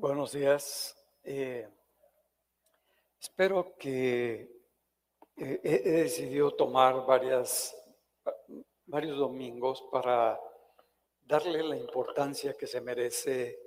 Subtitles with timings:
[0.00, 0.96] Buenos días.
[1.22, 1.68] Eh,
[3.20, 4.50] espero que
[5.36, 7.76] eh, he, decidido tomar varias,
[8.86, 10.40] varios domingos para
[11.26, 13.60] darle la importancia que se merece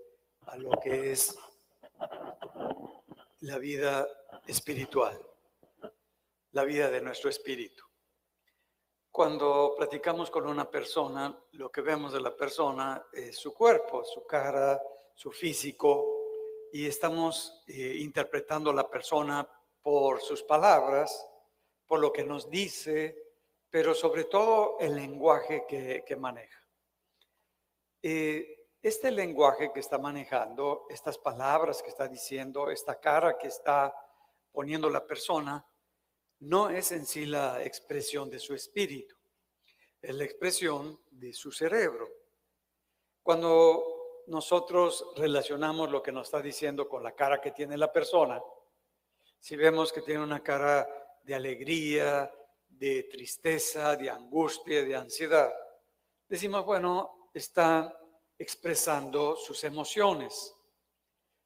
[0.48, 1.38] a lo que es
[3.42, 4.08] la vida
[4.48, 5.22] espiritual,
[6.54, 7.84] la vida de nuestro espíritu.
[9.12, 14.26] Cuando platicamos con una persona, lo que vemos de la persona es su cuerpo, su
[14.26, 14.82] cara,
[15.14, 16.13] su físico,
[16.74, 19.48] y estamos eh, interpretando a la persona
[19.80, 21.24] por sus palabras,
[21.86, 23.16] por lo que nos dice,
[23.70, 26.68] pero sobre todo el lenguaje que, maneja.
[28.02, 33.94] Eh, este lenguaje que está manejando, estas palabras que está diciendo, esta cara que está
[34.52, 35.64] poniendo la persona,
[36.40, 39.16] no es en sí la expresión de su espíritu,
[40.02, 42.10] es la expresión de su cerebro.
[43.22, 43.93] Cuando
[44.28, 48.42] nosotros relacionamos lo que nos está diciendo con la cara que tiene la persona,
[49.40, 50.88] si vemos que tiene una cara
[51.24, 52.32] de alegría,
[52.70, 55.54] de tristeza, de angustia, de ansiedad,
[56.28, 58.00] decimos, bueno, está
[58.38, 60.56] expresando sus emociones.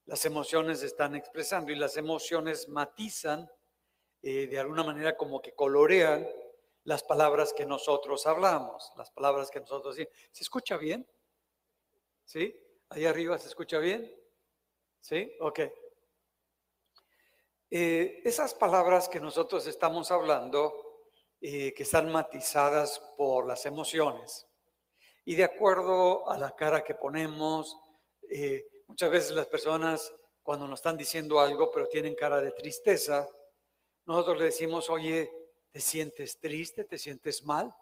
[0.05, 3.50] Las emociones están expresando y las emociones matizan
[4.22, 6.28] eh, de alguna manera como que colorean
[6.83, 10.17] las palabras que nosotros hablamos, las palabras que nosotros decimos.
[10.31, 11.05] ¿Se escucha bien?
[12.23, 12.55] ¿Sí?
[12.90, 14.14] Ahí arriba se escucha bien.
[15.02, 15.32] ¿Sí?
[15.40, 15.60] Ok.
[17.70, 21.04] Eh, esas palabras que nosotros estamos hablando,
[21.42, 24.48] eh, que están matizadas por las emociones,
[25.26, 27.78] y de acuerdo a la cara que ponemos,
[28.30, 33.28] eh, muchas veces las personas cuando nos están diciendo algo, pero tienen cara de tristeza,
[34.06, 35.30] nosotros le decimos, oye,
[35.70, 36.86] ¿te sientes triste?
[36.86, 37.76] ¿Te sientes mal?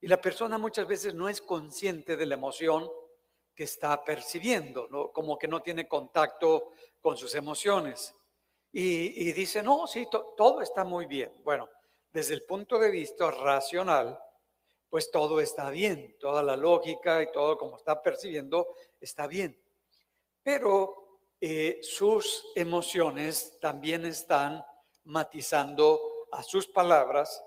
[0.00, 2.90] Y la persona muchas veces no es consciente de la emoción
[3.54, 6.70] que está percibiendo, como que no tiene contacto
[7.00, 8.14] con sus emociones.
[8.72, 11.32] Y, dice, no, sí, todo está muy bien.
[11.44, 11.68] Bueno,
[12.10, 14.18] desde el punto de vista racional,
[14.88, 19.58] pues todo está bien, toda la lógica y todo como está percibiendo está bien.
[20.42, 24.64] Pero eh, sus emociones también están
[25.04, 27.42] matizando a sus palabras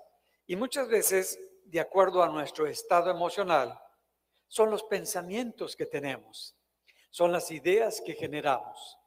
[0.46, 3.80] y muchas veces, de acuerdo a nuestro estado emocional,
[4.48, 6.56] son los pensamientos que tenemos,
[7.10, 8.98] son las ideas que generamos.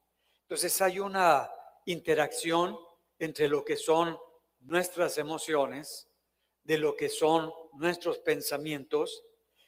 [0.41, 1.49] Entonces hay una
[1.85, 2.77] interacción
[3.17, 4.17] entre lo que son
[4.61, 6.07] nuestras emociones,
[6.63, 9.23] de lo que son nuestros pensamientos,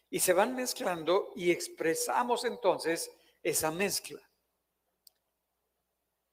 [0.10, 3.10] y se van mezclando y expresamos entonces
[3.42, 4.22] esa mezcla.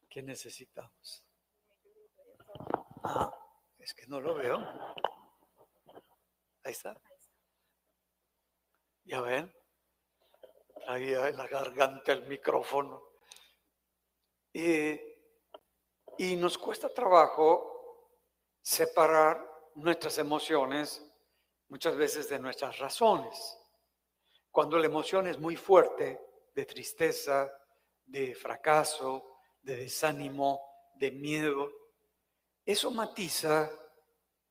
[0.08, 1.22] ¿Qué necesitamos?
[3.04, 3.32] Ah,
[3.78, 4.58] es que no lo veo.
[6.64, 7.00] Ahí está.
[9.08, 9.50] Ya ven,
[10.86, 13.02] ahí en la garganta el micrófono.
[14.52, 15.00] Y,
[16.18, 18.10] y nos cuesta trabajo
[18.60, 19.42] separar
[19.76, 21.02] nuestras emociones
[21.70, 23.58] muchas veces de nuestras razones.
[24.50, 26.20] Cuando la emoción es muy fuerte,
[26.54, 27.50] de tristeza,
[28.04, 30.60] de fracaso, de desánimo,
[30.96, 31.70] de miedo,
[32.62, 33.70] eso matiza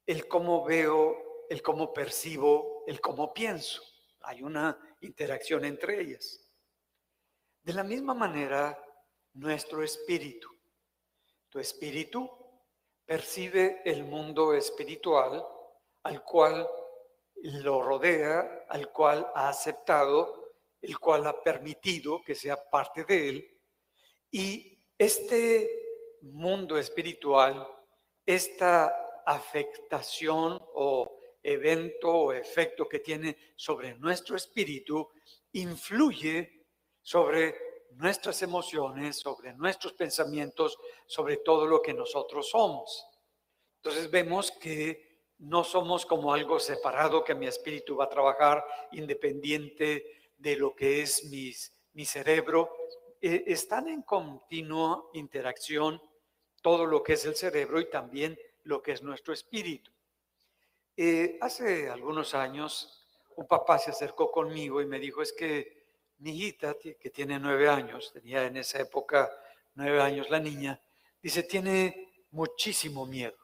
[0.03, 3.83] el cómo veo, el cómo percibo, el cómo pienso.
[4.27, 6.37] Hay una interacción entre ellas.
[7.63, 8.77] De la misma manera,
[9.35, 10.49] nuestro espíritu.
[11.47, 12.29] Tu espíritu
[13.05, 15.41] percibe el mundo espiritual
[16.03, 16.67] al cual
[17.35, 23.57] lo rodea, al cual ha aceptado, el cual ha permitido que sea parte de él.
[24.29, 27.65] Y este mundo espiritual,
[28.25, 31.16] esta afectación o
[31.47, 35.09] evento o efecto que tiene sobre nuestro espíritu
[35.53, 36.65] influye
[37.01, 37.55] sobre
[37.91, 43.07] nuestras emociones, sobre nuestros pensamientos, sobre todo lo que nosotros somos.
[43.77, 50.33] Entonces vemos que no somos como algo separado que mi espíritu va a trabajar independiente
[50.37, 51.23] de lo que es
[51.93, 52.75] mi cerebro.
[53.21, 56.01] Eh, están en continua interacción
[56.61, 59.91] todo lo que es el cerebro y también lo que es nuestro espíritu.
[60.99, 63.05] Eh, hace algunos años,
[63.35, 65.85] un papá se acercó conmigo y me dijo, es que
[66.17, 69.29] mi hijita, que tiene nueve años, tenía en esa época
[69.75, 70.81] nueve años la niña,
[71.21, 73.37] dice, tiene muchísimo miedo.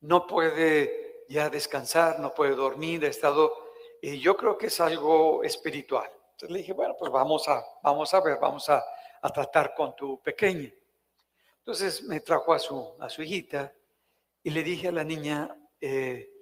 [0.00, 3.70] No puede ya descansar, no puede dormir, ha estado,
[4.02, 6.10] y yo creo que es algo espiritual.
[6.32, 8.84] Entonces le dije, bueno, pues vamos a, vamos a ver, vamos a,
[9.22, 10.72] a tratar con tu pequeña.
[11.58, 13.72] Entonces me trajo a su, a su hijita
[14.42, 16.32] y le dije a la niña, eh,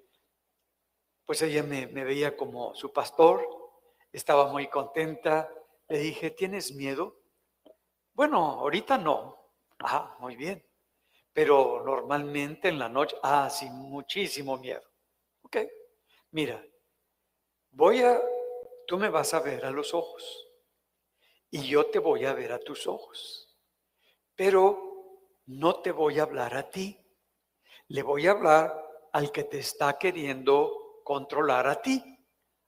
[1.27, 3.47] pues ella me, veía como su pastor,
[4.13, 5.51] estaba muy contenta.
[5.89, 7.21] Le dije, ¿tienes miedo?
[8.13, 9.53] Bueno, ahorita no.
[9.81, 10.65] Ah, muy bien.
[11.33, 14.83] Pero normalmente en la noche, ah, sí, muchísimo miedo.
[15.43, 15.59] Ok,
[16.31, 16.65] mira,
[17.71, 18.21] voy a,
[18.87, 20.49] tú me vas a ver a los ojos
[21.51, 23.57] y yo te voy a ver a tus ojos,
[24.35, 26.99] pero no te voy a hablar a ti,
[27.89, 28.75] le voy a hablar
[29.13, 32.03] al que te está queriendo controlar a ti.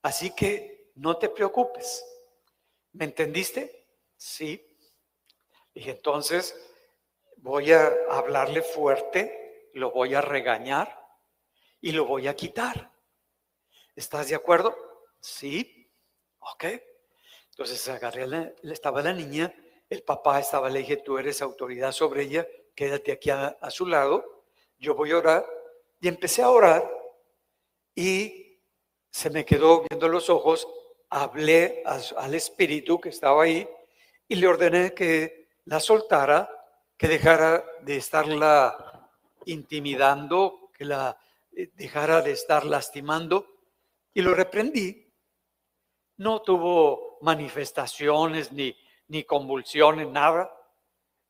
[0.02, 2.04] Así que no te preocupes.
[2.92, 3.88] ¿Me entendiste?
[4.16, 4.62] Sí.
[5.74, 6.54] Dije, entonces
[7.38, 11.00] voy a hablarle fuerte, lo voy a regañar
[11.80, 12.92] y lo voy a quitar.
[13.94, 14.76] ¿Estás de acuerdo?
[15.20, 15.90] Sí.
[16.38, 16.64] Ok.
[17.50, 19.52] Entonces agarré, la, estaba la niña,
[19.88, 23.86] el papá estaba, le dije, tú eres autoridad sobre ella, quédate aquí a, a su
[23.86, 24.44] lado,
[24.78, 25.46] yo voy a orar.
[26.00, 26.95] Y empecé a orar
[27.96, 28.60] y
[29.10, 30.69] se me quedó viendo los ojos
[31.10, 33.66] hablé al espíritu que estaba ahí
[34.28, 36.50] y le ordené que la soltara,
[36.96, 39.10] que dejara de estarla
[39.46, 41.19] intimidando, que la
[41.52, 43.46] eh, dejara de estar lastimando
[44.12, 45.10] y lo reprendí.
[46.19, 48.76] No tuvo manifestaciones ni,
[49.08, 50.52] ni convulsiones, nada.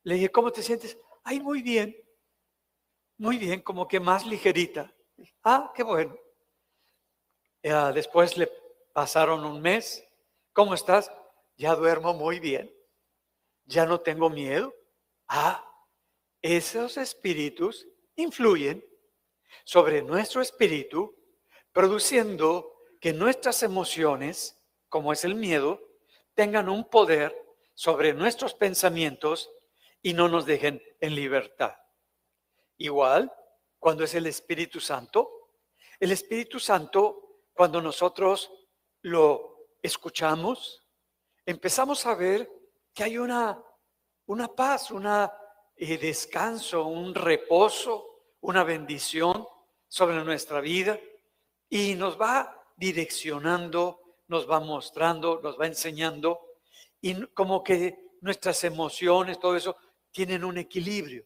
[0.03, 0.97] Le dije, ¿cómo te sientes?
[1.23, 1.95] Ay, muy bien.
[3.17, 4.93] Muy bien, como que más ligerita.
[5.43, 6.17] Ah, qué bueno.
[7.61, 8.51] Después le
[8.97, 10.03] Pasaron un mes.
[10.53, 11.11] ¿Cómo estás?
[11.55, 12.73] Ya duermo muy bien.
[13.65, 14.73] Ya no tengo miedo.
[15.27, 15.63] Ah,
[16.41, 18.83] esos espíritus influyen
[19.65, 21.15] sobre nuestro espíritu,
[21.71, 25.79] produciendo que nuestras emociones, como es el miedo,
[26.33, 27.39] tengan un poder
[27.75, 29.51] sobre nuestros pensamientos
[30.01, 31.75] y no nos dejen en libertad.
[32.77, 33.31] Igual,
[33.77, 35.51] cuando es el Espíritu Santo,
[35.99, 37.26] el Espíritu Santo,
[37.57, 38.51] cuando nosotros
[39.01, 40.87] lo escuchamos,
[41.43, 42.47] empezamos a ver
[42.93, 43.59] que hay una,
[44.27, 49.43] una paz, un eh, descanso, un reposo, una bendición
[49.87, 50.99] sobre nuestra vida.
[51.67, 56.39] Y nos va direccionando, nos va mostrando, nos va enseñando.
[57.01, 59.75] Y como que nuestras emociones, todo eso,
[60.11, 61.25] tienen un equilibrio.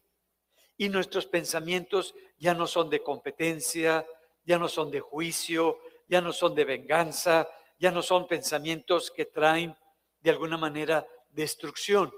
[0.78, 4.06] Y nuestros pensamientos ya no son de competencia,
[4.46, 5.78] ya no son de juicio,
[6.08, 9.76] ya no son de venganza, ya no son pensamientos que traen
[10.20, 12.12] de alguna manera destrucción,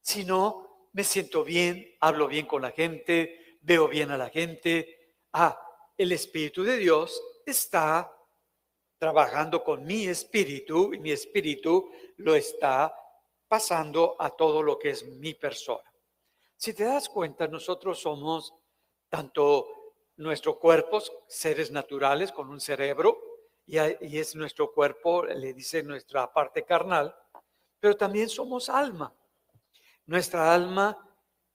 [0.00, 5.16] sino me siento bien, hablo bien con la gente, veo bien a la gente.
[5.32, 5.58] Ah,
[5.96, 8.10] el Espíritu de Dios está
[8.98, 12.94] trabajando con mi espíritu y mi espíritu lo está
[13.46, 15.84] pasando a todo lo que es mi persona.
[16.56, 18.54] Si te das cuenta, nosotros somos
[19.08, 19.83] tanto
[20.16, 23.18] nuestros cuerpos, seres naturales con un cerebro,
[23.66, 27.14] y, es nuestro cuerpo, le dice nuestra parte carnal,
[27.80, 29.12] pero también somos alma.
[30.06, 30.98] Nuestra alma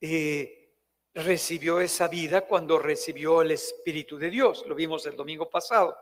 [0.02, 0.74] eh,
[1.14, 4.66] recibió esa vida cuando recibió el Espíritu de Dios.
[4.68, 5.96] Lo vimos el domingo pasado.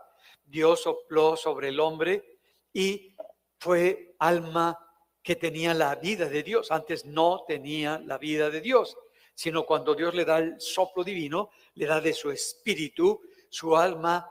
[0.46, 2.40] Dios sopló sobre el hombre
[2.72, 3.16] y
[3.60, 4.80] fue alma
[5.22, 6.72] que tenía la vida de Dios.
[6.72, 8.98] Antes no tenía la vida de Dios,
[9.38, 14.28] sino cuando Dios le da el soplo divino, le da de su espíritu, su alma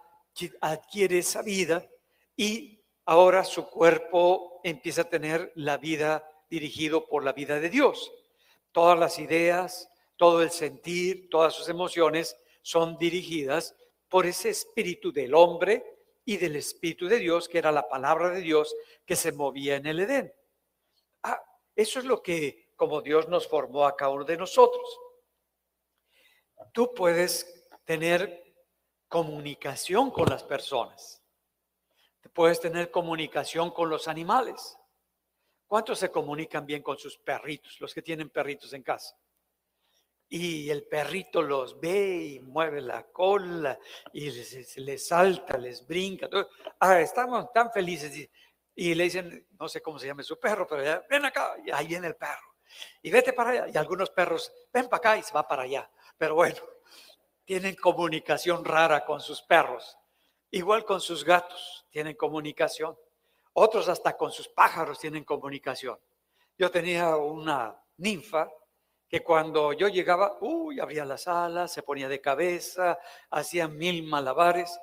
[0.60, 1.88] adquiere esa vida
[2.36, 8.12] y ahora su cuerpo empieza a tener la vida dirigido por la vida de Dios.
[8.72, 13.76] Todas las ideas, todo el sentir, todas sus emociones son dirigidas
[14.08, 15.84] por ese espíritu del hombre
[16.24, 19.86] y del espíritu de Dios, que era la palabra de Dios que se movía en
[19.86, 20.34] el Edén.
[21.22, 21.40] Ah,
[21.76, 25.00] eso es lo que como Dios nos formó a cada uno de nosotros.
[26.72, 28.54] Tú puedes tener
[29.08, 31.22] comunicación con las personas.
[32.32, 34.76] Puedes tener comunicación con los animales.
[35.66, 39.16] ¿Cuántos se comunican bien con sus perritos, los que tienen perritos en casa?
[40.28, 43.78] Y el perrito los ve y mueve la cola
[44.12, 46.28] y les, salta, les brinca.
[46.80, 48.28] Ah, estamos tan felices.
[48.74, 51.70] Y, le dicen, no sé cómo se llama su perro, pero ya, ven acá, y
[51.70, 52.54] ahí viene el perro.
[53.02, 53.68] Y vete para allá.
[53.72, 55.88] Y algunos perros, ven para acá y se va para allá.
[56.18, 56.60] Pero bueno,
[57.44, 59.96] tienen comunicación rara con sus perros.
[60.50, 62.96] Igual con sus gatos tienen comunicación.
[63.52, 65.98] Otros hasta con sus pájaros tienen comunicación.
[66.58, 68.50] Yo tenía una ninfa
[69.08, 72.98] que cuando yo llegaba, uy, abría las alas, se ponía de cabeza,
[73.30, 74.78] hacía mil malabares.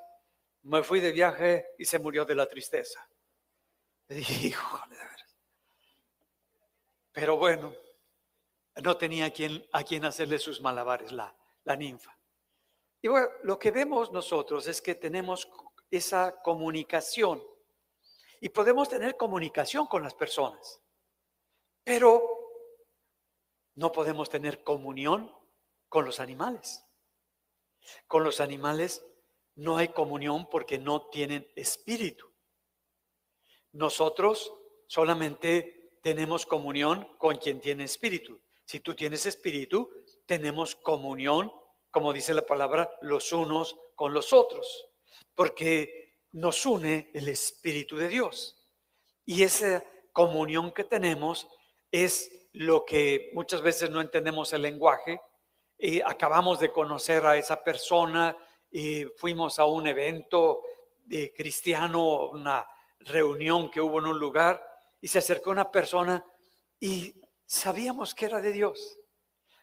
[0.63, 3.05] Me fui de viaje y se murió de la tristeza.
[4.07, 5.37] Le dije, híjole, de veras.
[7.11, 7.73] Pero bueno,
[8.81, 12.17] no tenía a quien, a hacerle sus malabares la, la ninfa.
[13.01, 15.49] Y bueno, lo que vemos nosotros es que tenemos
[15.91, 17.43] esa comunicación
[18.39, 20.81] y podemos tener comunicación con las personas.
[21.83, 22.43] Pero
[23.75, 25.33] no podemos tener comunión
[25.89, 26.85] con los animales.
[28.07, 29.05] Con los animales
[29.55, 32.31] no hay comunión porque no tienen espíritu.
[33.73, 34.53] Nosotros
[34.87, 38.42] solamente tenemos comunión con quien tiene espíritu.
[38.65, 39.89] Si tú tienes espíritu,
[40.25, 41.51] tenemos comunión,
[41.91, 44.87] como dice la palabra, los unos con los otros,
[45.35, 48.57] porque nos une el espíritu de Dios.
[49.25, 51.47] Y esa comunión que tenemos
[51.91, 55.19] es lo que muchas veces no entendemos el lenguaje.
[55.77, 58.35] Y acabamos de conocer a esa persona
[58.71, 60.61] y fuimos a un evento
[61.05, 62.65] de cristiano, una
[62.99, 64.63] reunión que hubo en un lugar
[65.01, 66.25] y se acercó una persona
[66.79, 67.13] y
[67.45, 68.97] sabíamos que era de Dios.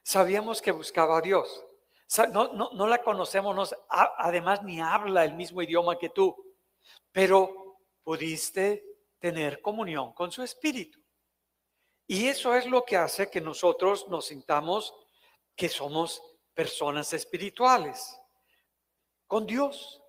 [0.03, 1.65] Sabíamos que buscaba a Dios.
[2.33, 6.35] No, no, la conocemos, además ni habla el mismo idioma que tú,
[7.13, 8.85] pero pudiste
[9.21, 10.99] tener comunión con su espíritu.
[12.09, 14.93] Y eso es lo que hace que nosotros nos sintamos
[15.55, 16.21] que somos
[16.53, 18.21] personas espirituales
[19.29, 20.03] con Dios.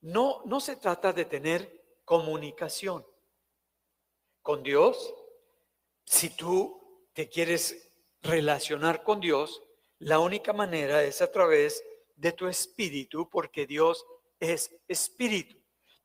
[0.00, 3.06] No, no se trata de tener comunicación
[4.40, 5.14] con Dios.
[6.04, 6.77] Si tú
[7.26, 7.90] quieres
[8.22, 9.62] relacionar con Dios,
[9.98, 11.82] la única manera es a través
[12.14, 14.04] de tu espíritu, porque Dios
[14.38, 15.56] es espíritu.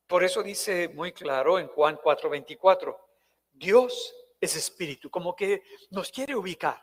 [0.06, 2.96] Por eso dice muy claro en Juan 4:24,
[3.52, 6.82] Dios es espíritu, como que nos quiere ubicar.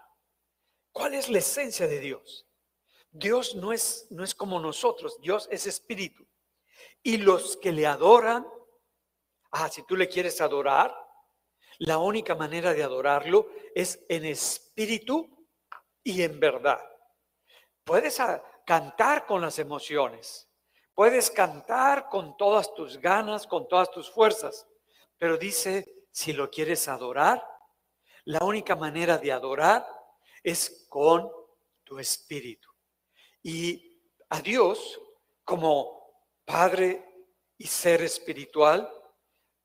[0.91, 2.47] ¿Cuál es la esencia de Dios?
[3.11, 6.25] Dios no es, no es como nosotros, Dios es espíritu.
[7.03, 8.47] Y los que le adoran,
[9.51, 10.95] ah, si tú le quieres adorar,
[11.81, 15.47] la única manera de adorarlo es en espíritu
[16.03, 16.79] y en verdad.
[17.83, 18.21] Puedes
[18.67, 20.47] cantar con las emociones,
[20.93, 24.67] puedes cantar con todas tus ganas, con todas tus fuerzas,
[25.17, 27.43] pero dice, si lo quieres adorar,
[28.25, 29.83] la única manera de adorar
[30.43, 31.31] es con
[31.83, 32.69] tu espíritu.
[33.41, 35.01] Y a Dios,
[35.43, 35.99] como
[36.45, 37.25] Padre
[37.57, 38.87] y ser espiritual,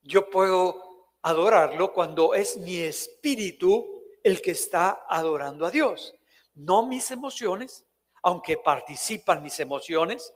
[0.01, 0.86] yo puedo
[1.29, 6.15] adorarlo cuando es mi espíritu el que está adorando a Dios,
[6.55, 7.85] no mis emociones,
[8.23, 10.33] aunque participan mis emociones,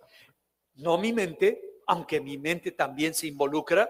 [0.75, 3.89] no mi mente, aunque mi mente también se involucra,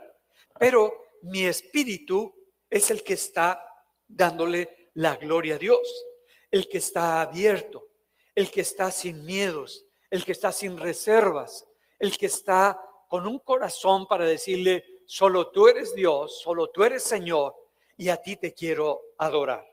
[0.60, 0.94] pero
[1.24, 2.36] mi espíritu
[2.70, 3.66] es el que está
[4.08, 6.06] dándole la gloria a Dios,
[6.52, 7.88] el que está abierto,
[8.36, 11.66] el que está sin miedos, el que está sin reservas,
[11.98, 17.04] el que está con un corazón para decirle, Solo tú eres Dios, solo tú eres
[17.04, 17.54] Señor
[17.98, 19.70] y a ti te quiero adorar.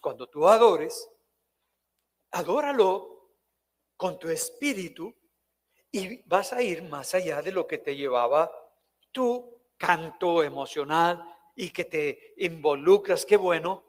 [0.00, 1.10] cuando tú adores,
[2.30, 3.32] adóralo
[3.96, 5.12] con tu espíritu
[5.90, 8.48] y vas a ir más allá de lo que te llevaba
[9.10, 11.20] tu canto emocional
[11.56, 13.82] y que te involucras, qué bueno,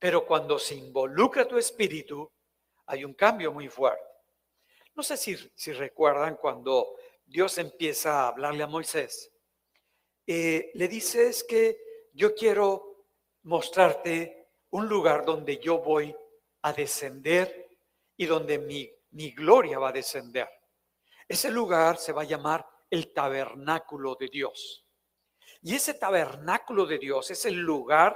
[0.00, 2.28] pero cuando se involucra tu espíritu,
[2.86, 4.02] hay un cambio muy fuerte.
[4.96, 9.30] No sé si, si recuerdan cuando Dios empieza a hablarle a Moisés
[10.26, 13.06] eh, le dices que yo quiero
[13.42, 16.14] mostrarte un lugar donde yo voy
[16.62, 17.68] a descender
[18.16, 20.48] y donde mi, mi gloria va a descender.
[21.28, 24.84] Ese lugar se va a llamar el tabernáculo de Dios.
[25.62, 28.12] Y ese tabernáculo de Dios, ese lugar,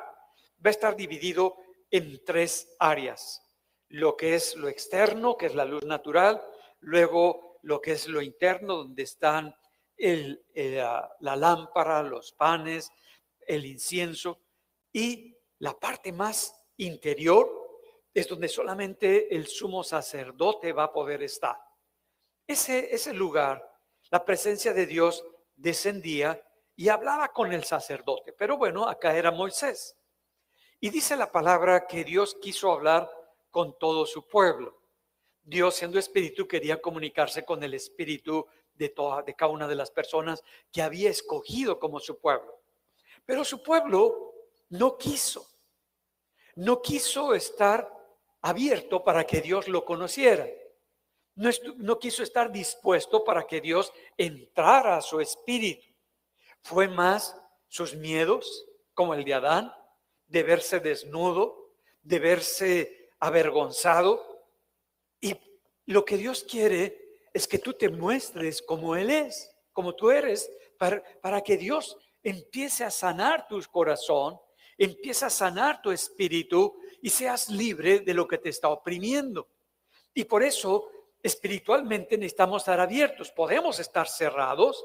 [0.64, 1.56] va a estar dividido
[1.90, 3.42] en tres áreas.
[3.88, 6.42] Lo que es lo externo, que es la luz natural,
[6.80, 9.54] luego lo que es lo interno, donde están
[9.99, 10.83] eh,
[11.21, 12.90] la lámpara, los panes,
[13.47, 14.40] el incienso
[14.93, 17.50] y la parte más interior
[18.14, 21.57] es donde solamente el sumo sacerdote va a poder estar.
[22.47, 23.62] Ese, ese lugar,
[24.11, 25.25] la presencia de Dios
[25.57, 26.43] descendía
[26.76, 28.33] y hablaba con el sacerdote.
[28.33, 29.97] Pero bueno, acá era Moisés.
[30.81, 33.11] Y dice la palabra que Dios quiso hablar
[33.50, 34.81] con todo su pueblo.
[35.43, 38.47] Dios siendo espíritu quería comunicarse con el espíritu
[38.78, 40.42] de, toda, de cada una de las personas
[40.73, 42.62] que había escogido como su pueblo.
[43.26, 44.35] Pero su pueblo
[44.70, 45.47] no quiso,
[46.54, 47.92] no quiso estar
[48.40, 50.49] abierto para que Dios lo conociera.
[51.35, 55.87] No, no quiso estar dispuesto para que Dios entrara a su espíritu.
[56.62, 57.37] Fue más
[57.68, 59.73] sus miedos, como el de Adán,
[60.26, 64.44] de verse desnudo, de verse avergonzado.
[65.20, 65.37] Y
[65.87, 67.07] lo que Dios quiere
[67.38, 71.97] es que tú te muestres como Él es, como tú eres, para, para que Dios
[72.21, 74.37] empiece a sanar tu corazón,
[74.76, 79.47] empiece a sanar tu espíritu y seas libre de lo que te está oprimiendo.
[80.12, 80.90] Y por eso,
[81.23, 83.30] espiritualmente necesitamos estar abiertos.
[83.30, 84.85] Podemos estar cerrados,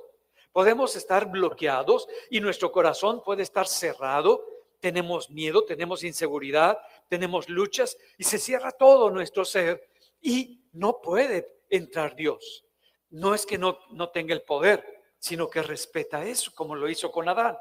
[0.51, 4.45] podemos estar bloqueados y nuestro corazón puede estar cerrado.
[4.79, 6.77] Tenemos miedo, tenemos inseguridad,
[7.09, 9.89] tenemos luchas y se cierra todo nuestro ser
[10.21, 12.65] y no puede entrar Dios.
[13.09, 17.11] No es que no, no tenga el poder, sino que respeta eso, como lo hizo
[17.11, 17.57] con Adán.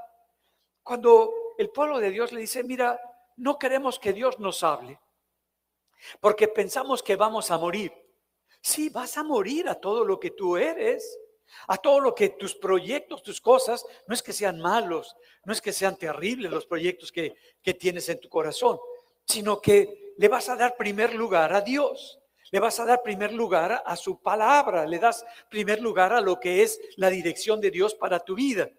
[0.82, 3.00] Cuando el pueblo de Dios le dice, mira,
[3.36, 5.00] no queremos que Dios nos hable,
[6.20, 7.92] porque pensamos que vamos a morir.
[8.60, 11.18] Sí, vas a morir a todo lo que tú eres,
[11.68, 15.60] a todo lo que tus proyectos, tus cosas, no es que sean malos, no es
[15.60, 18.78] que sean terribles los proyectos que, que tienes en tu corazón,
[19.26, 22.21] sino que le vas a dar primer lugar a Dios.
[22.52, 26.38] Le vas a dar primer lugar a su palabra, le das primer lugar a lo
[26.38, 28.70] que es la dirección de Dios para tu vida.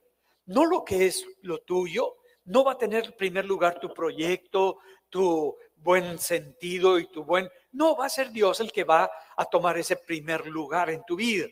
[0.46, 4.78] No lo que es lo tuyo, no va a tener primer lugar tu proyecto,
[5.10, 7.50] tu buen sentido y tu buen...
[7.72, 11.16] No, va a ser Dios el que va a tomar ese primer lugar en tu
[11.16, 11.48] vida.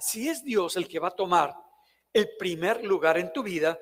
[0.00, 1.52] Si es Dios el que va a tomar
[2.12, 3.76] el primer lugar en tu vida,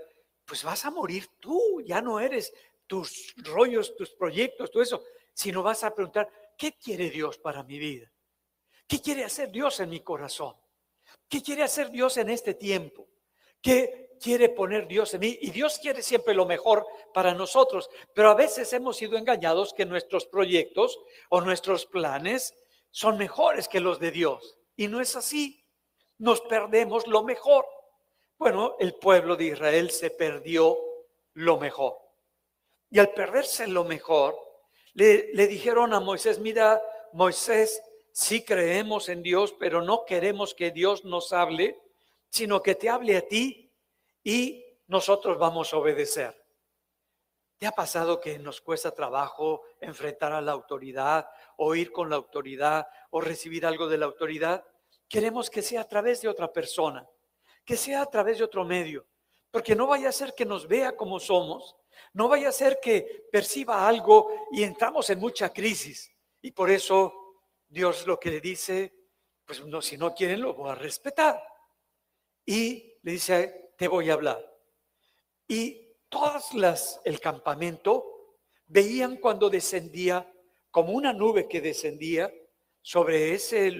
[0.47, 2.51] pues vas a morir tú, ya no eres
[2.87, 5.03] tus rollos, tus proyectos, todo eso,
[5.35, 6.29] sino vas a preguntar,
[6.61, 8.13] ¿qué quiere Dios para mi vida?
[8.87, 10.55] ¿Qué quiere hacer Dios en mi corazón?
[11.27, 13.09] ¿Qué quiere hacer Dios en este tiempo?
[13.63, 15.39] ¿Qué quiere poner Dios en mí?
[15.41, 19.87] Y Dios quiere siempre lo mejor para nosotros, pero a veces hemos sido engañados que
[19.87, 20.99] nuestros proyectos
[21.31, 22.55] o nuestros planes
[22.91, 24.59] son mejores que los de Dios.
[24.77, 25.65] Y no es así.
[26.19, 27.65] Nos perdemos lo mejor.
[28.37, 30.77] Bueno, el pueblo de Israel se perdió
[31.33, 31.97] lo mejor.
[32.91, 34.50] Y al perderse lo mejor,
[34.95, 36.83] le, dijeron a Moisés, mira,
[37.13, 37.83] Moisés,
[38.13, 41.81] sí creemos en Dios, pero no queremos que Dios nos hable
[42.31, 43.71] sino que te hable a ti
[44.23, 46.37] y nosotros vamos a obedecer.
[47.59, 52.17] ¿Te ha pasado que nos cuesta trabajo enfrentar a la autoridad o ir con la
[52.17, 54.65] autoridad o recibir algo de la autoridad?
[55.09, 57.07] Queremos que sea a través de otra persona,
[57.65, 59.07] que sea a través de otro medio,
[59.51, 61.77] porque no vaya a ser que nos vea como somos,
[62.15, 66.11] no vaya a ser que perciba algo y entramos en mucha crisis.
[66.43, 68.93] Y por eso Dios lo que le dice,
[69.45, 71.43] pues no, si no quieren lo voy a respetar
[72.45, 74.45] y le dice, te voy a hablar.
[75.47, 78.37] Y todas las, el campamento
[78.67, 80.33] veían cuando descendía
[80.71, 82.33] como una nube que descendía
[82.83, 83.73] sobre ese,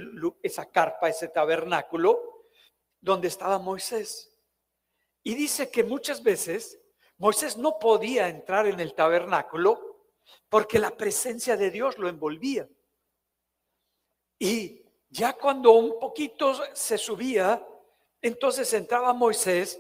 [0.43, 2.49] esa carpa, ese tabernáculo,
[3.01, 4.37] donde estaba Moisés.
[5.23, 6.80] Y dice que muchas veces
[7.21, 10.09] Moisés no podía entrar en el tabernáculo
[10.49, 12.67] porque la presencia de Dios lo envolvía.
[14.39, 17.63] Y ya cuando un poquito se subía,
[18.23, 19.79] entonces entraba Moisés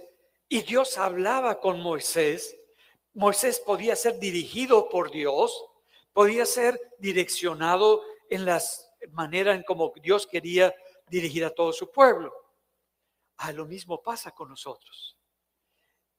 [0.50, 2.59] y Dios hablaba con Moisés.
[3.14, 5.64] Moisés podía ser dirigido por Dios,
[6.12, 10.74] podía ser direccionado en las maneras en como Dios quería
[11.09, 12.35] dirigir a todo su pueblo.
[13.38, 15.16] Ah, lo mismo pasa con nosotros.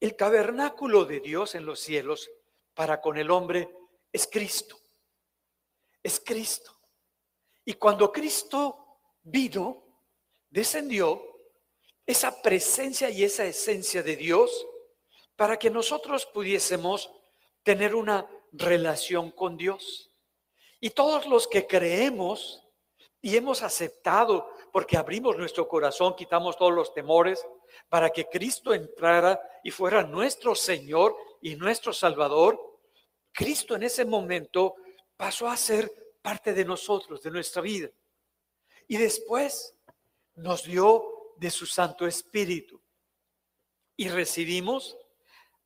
[0.02, 2.32] El tabernáculo de Dios en los cielos
[2.74, 3.70] para con el hombre
[4.12, 4.76] es Cristo.
[6.02, 6.76] Es Cristo.
[7.64, 9.84] Y cuando Cristo vino,
[10.50, 11.24] descendió,
[12.04, 14.68] esa presencia y esa esencia de Dios
[15.36, 17.12] para que nosotros pudiésemos
[17.62, 20.10] tener una relación con Dios.
[20.80, 22.68] Y todos los que creemos
[23.22, 27.46] y hemos aceptado, porque abrimos nuestro corazón, quitamos todos los temores,
[27.90, 32.80] para que Cristo entrara y fuera nuestro Señor y nuestro Salvador,
[33.32, 34.76] Cristo en ese momento
[35.16, 37.90] pasó a ser parte de nosotros, de nuestra vida.
[38.88, 39.76] Y después
[40.36, 42.82] nos dio de su Santo Espíritu.
[43.96, 44.98] Y recibimos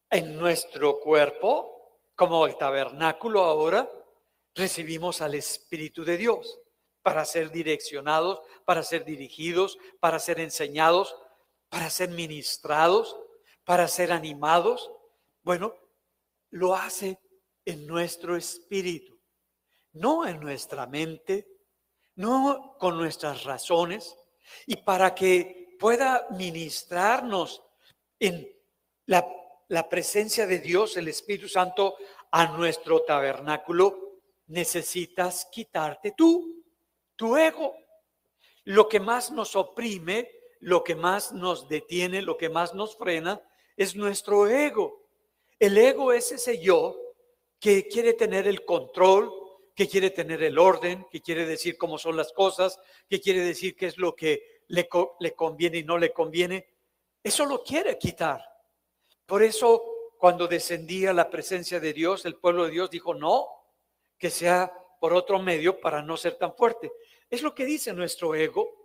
[0.09, 3.89] en nuestro cuerpo, como el tabernáculo ahora,
[4.53, 6.59] recibimos al Espíritu de Dios
[7.01, 11.15] para ser direccionados, para ser dirigidos, para ser enseñados,
[11.75, 13.17] para ser ministrados,
[13.65, 14.89] para ser animados.
[15.43, 15.75] Bueno,
[16.51, 17.19] lo hace
[17.65, 19.19] en nuestro espíritu,
[19.91, 21.45] no en nuestra mente,
[22.15, 24.15] no con nuestras razones,
[24.65, 27.61] y para que pueda ministrarnos
[28.21, 28.49] en
[29.07, 29.27] la,
[29.89, 31.97] presencia de Dios, el Espíritu Santo,
[32.31, 36.63] a nuestro tabernáculo, necesitas quitarte tú,
[37.17, 37.75] tu ego.
[38.63, 43.41] Lo que más nos oprime, lo que más nos detiene, lo que más nos frena,
[43.77, 45.03] es nuestro ego.
[45.59, 46.97] El ego es ese yo
[47.59, 49.31] que quiere tener el control,
[49.75, 53.75] que quiere tener el orden, que quiere decir cómo son las cosas, que quiere decir
[53.75, 54.87] qué es lo que le,
[55.35, 56.67] conviene y no le conviene,
[57.23, 58.43] eso lo quiere quitar.
[59.25, 59.83] Por eso
[60.17, 63.47] cuando descendía la presencia de Dios, el pueblo de Dios dijo, no,
[64.17, 66.91] que sea por otro medio para no ser tan fuerte.
[67.29, 68.84] Es lo que dice nuestro ego.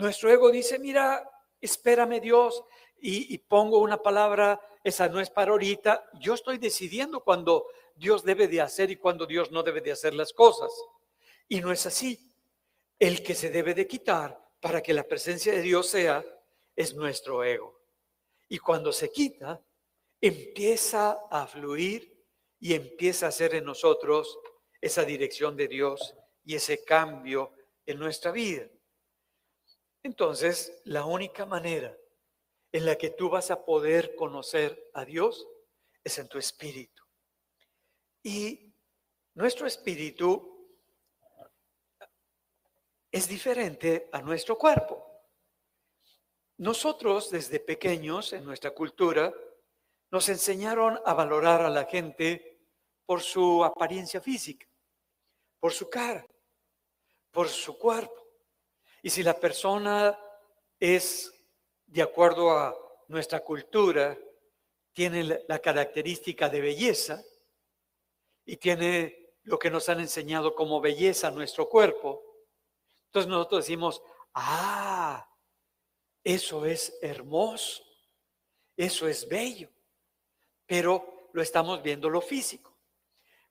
[0.00, 2.64] Nuestro ego dice, mira, espérame Dios
[3.02, 6.08] y, pongo una palabra, esa no es para ahorita.
[6.14, 10.14] Yo estoy decidiendo cuando Dios debe de hacer y cuándo Dios no debe de hacer
[10.14, 10.72] las cosas.
[11.48, 12.18] Y no es así.
[12.98, 16.24] El que se debe de quitar para que la presencia de Dios sea
[16.74, 17.82] es nuestro ego.
[18.48, 19.60] Y cuando se quita,
[20.18, 22.24] empieza a fluir
[22.58, 24.38] y empieza a ser en nosotros
[24.80, 27.52] esa dirección de Dios y ese cambio
[27.84, 28.66] en nuestra vida.
[30.02, 31.96] Entonces, la única manera
[32.72, 35.46] en la que tú vas a poder conocer a Dios
[36.02, 37.02] es en tu espíritu.
[38.22, 38.74] Y
[39.34, 40.50] nuestro espíritu
[43.10, 45.06] es diferente a nuestro cuerpo.
[46.58, 49.32] Nosotros desde pequeños en nuestra cultura
[50.10, 52.60] nos enseñaron a valorar a la gente
[53.06, 54.66] por su apariencia física,
[55.58, 56.26] por su cara,
[57.30, 58.19] por su cuerpo.
[59.02, 60.18] Y si la persona
[60.78, 61.32] es
[61.86, 62.76] de acuerdo a
[63.08, 64.16] nuestra cultura,
[64.92, 67.22] tiene la característica de belleza
[68.44, 72.22] y tiene lo que nos han enseñado como belleza nuestro cuerpo.
[73.06, 74.02] Entonces nosotros decimos,
[74.34, 75.26] ah,
[76.22, 77.82] eso es hermoso,
[78.76, 79.70] eso es bello,
[80.66, 82.76] pero lo estamos viendo lo físico.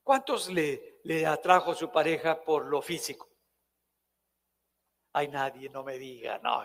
[0.03, 3.28] ¿Cuántos le, le atrajo su pareja por lo físico?
[5.13, 6.63] Hay nadie, no me diga, no.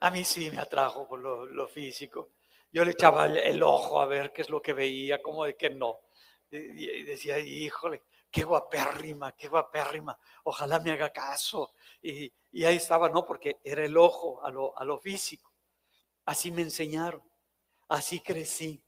[0.00, 2.30] A mí sí me atrajo por lo, físico.
[2.72, 5.70] Yo le echaba el, ojo a ver qué es lo que veía, como de que
[5.70, 6.00] no.
[6.50, 11.72] Y, decía, híjole, qué guapérrima, qué guapérrima, ojalá me haga caso.
[12.02, 12.32] Y,
[12.64, 15.52] ahí estaba, no, porque era el ojo a lo, a lo físico.
[16.24, 17.22] Así me enseñaron,
[17.88, 18.82] así crecí.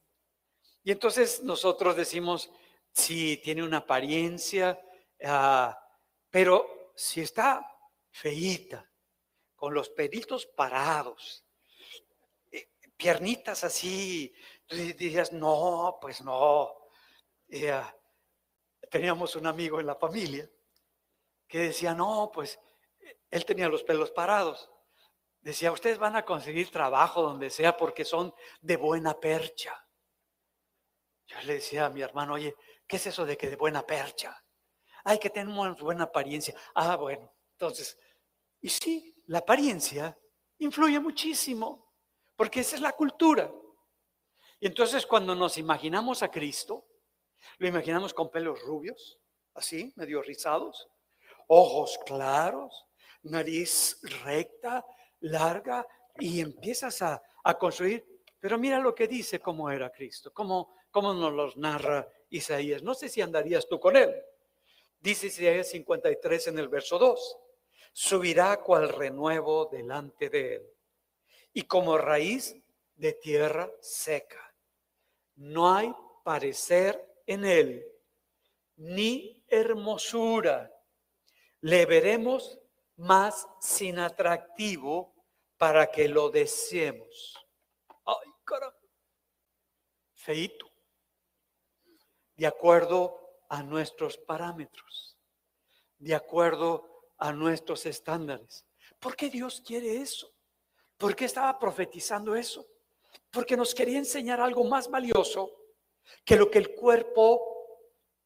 [0.82, 2.50] Y entonces nosotros decimos,
[2.92, 4.80] sí, tiene una apariencia,
[5.24, 5.78] ah,
[6.30, 7.73] pero si está
[8.14, 8.88] feíta,
[9.56, 11.44] con los pelitos parados,
[12.52, 14.32] eh, piernitas así.
[14.60, 16.72] Entonces dirías, no, pues no.
[17.48, 17.82] Eh,
[18.88, 20.48] teníamos un amigo en la familia
[21.48, 22.58] que decía, no, pues
[23.30, 24.70] él tenía los pelos parados.
[25.40, 29.86] Decía, ustedes van a conseguir trabajo donde sea porque son de buena percha.
[31.26, 32.54] Yo le decía a mi hermano, oye,
[32.86, 34.40] ¿qué es eso de que de buena percha?
[35.02, 36.54] Hay que tener una buena apariencia.
[36.74, 37.98] Ah, bueno, entonces,
[38.64, 40.18] y sí, la apariencia
[40.56, 41.92] influye muchísimo,
[42.34, 43.52] porque esa es la cultura.
[44.58, 46.86] Y entonces cuando nos imaginamos a Cristo,
[47.58, 49.20] lo imaginamos con pelos rubios,
[49.52, 50.88] así, medio rizados,
[51.48, 52.86] ojos claros,
[53.24, 54.82] nariz recta,
[55.20, 55.86] larga,
[56.18, 57.22] y empiezas a,
[57.58, 58.22] construir.
[58.40, 62.82] Pero mira lo que dice cómo era Cristo, cómo, cómo nos los narra Isaías.
[62.82, 64.10] No sé si andarías tú con él.
[65.00, 67.43] Dice Isaías 53 en el verso 2
[67.94, 70.70] subirá cual renuevo delante de él,
[71.52, 72.56] y como raíz
[72.96, 74.52] de tierra seca.
[75.36, 77.86] No hay parecer en él,
[78.76, 80.70] ni hermosura.
[81.60, 82.58] Le veremos
[82.96, 85.14] más sin atractivo
[85.56, 87.38] para que lo deseemos.
[88.04, 88.76] Ay, caramba.
[90.14, 90.68] Feito.
[92.34, 95.16] De acuerdo a nuestros parámetros.
[95.98, 98.64] De acuerdo a nuestros estándares.
[98.98, 100.32] ¿Por qué Dios quiere eso?
[100.96, 102.66] ¿Por qué estaba profetizando eso?
[103.30, 105.50] Porque nos quería enseñar algo más valioso
[106.24, 107.40] que lo que el cuerpo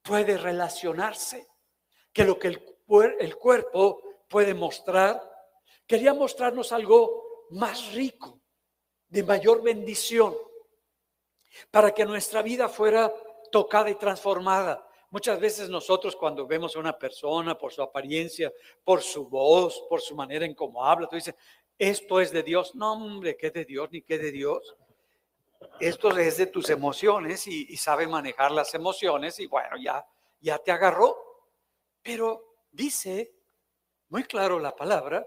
[0.02, 1.48] puede relacionarse,
[2.12, 2.76] que lo que el,
[3.18, 5.22] el cuerpo puede mostrar.
[5.86, 8.40] Quería mostrarnos algo más rico,
[9.08, 10.36] de mayor bendición,
[11.70, 13.12] para que nuestra vida fuera
[13.50, 18.52] tocada y transformada Muchas veces nosotros cuando vemos a una persona por su apariencia,
[18.84, 21.34] por su voz, por su manera en cómo habla, tú dices,
[21.78, 22.74] esto es de Dios.
[22.74, 24.76] No, hombre, ¿qué de Dios ni qué de Dios?
[25.80, 30.04] Esto es de tus emociones y, sabe manejar las emociones y bueno, ya,
[30.40, 31.16] ya te agarró.
[32.02, 33.32] Pero dice
[34.10, 35.26] muy claro la palabra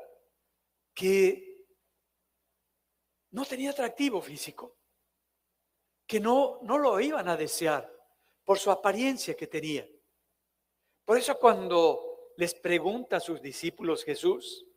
[0.94, 1.66] que
[3.32, 4.76] no tenía atractivo físico,
[6.06, 8.01] que no, no lo iban a desear
[8.52, 9.88] por su apariencia que tenía.
[11.06, 14.68] Por eso cuando les pregunta a sus discípulos Jesús,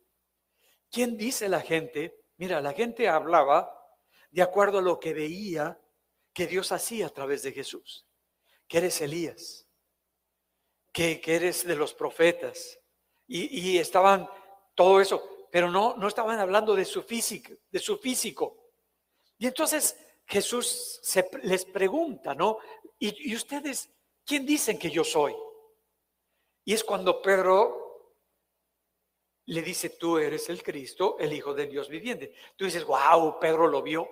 [0.89, 2.23] ¿quién dice la gente?
[2.37, 3.69] Mira, la gente hablaba
[4.31, 5.77] de acuerdo a lo que veía
[6.31, 8.07] que Dios hacía a través de Jesús,
[8.65, 9.67] que eres Elías,
[10.93, 12.79] que, eres de los profetas,
[13.27, 14.29] y, estaban
[14.73, 18.71] todo eso, pero no, no estaban hablando de su físico, de su físico.
[19.37, 22.57] Y entonces Jesús se, les pregunta, ¿no?
[22.97, 23.89] ¿Y, ustedes
[24.25, 25.35] quién dicen que yo soy?
[26.63, 28.15] Y es cuando Pedro
[29.45, 32.33] le dice, tú eres el Cristo, el Hijo de Dios viviente.
[32.55, 34.09] Tú dices, wow, Pedro lo vio.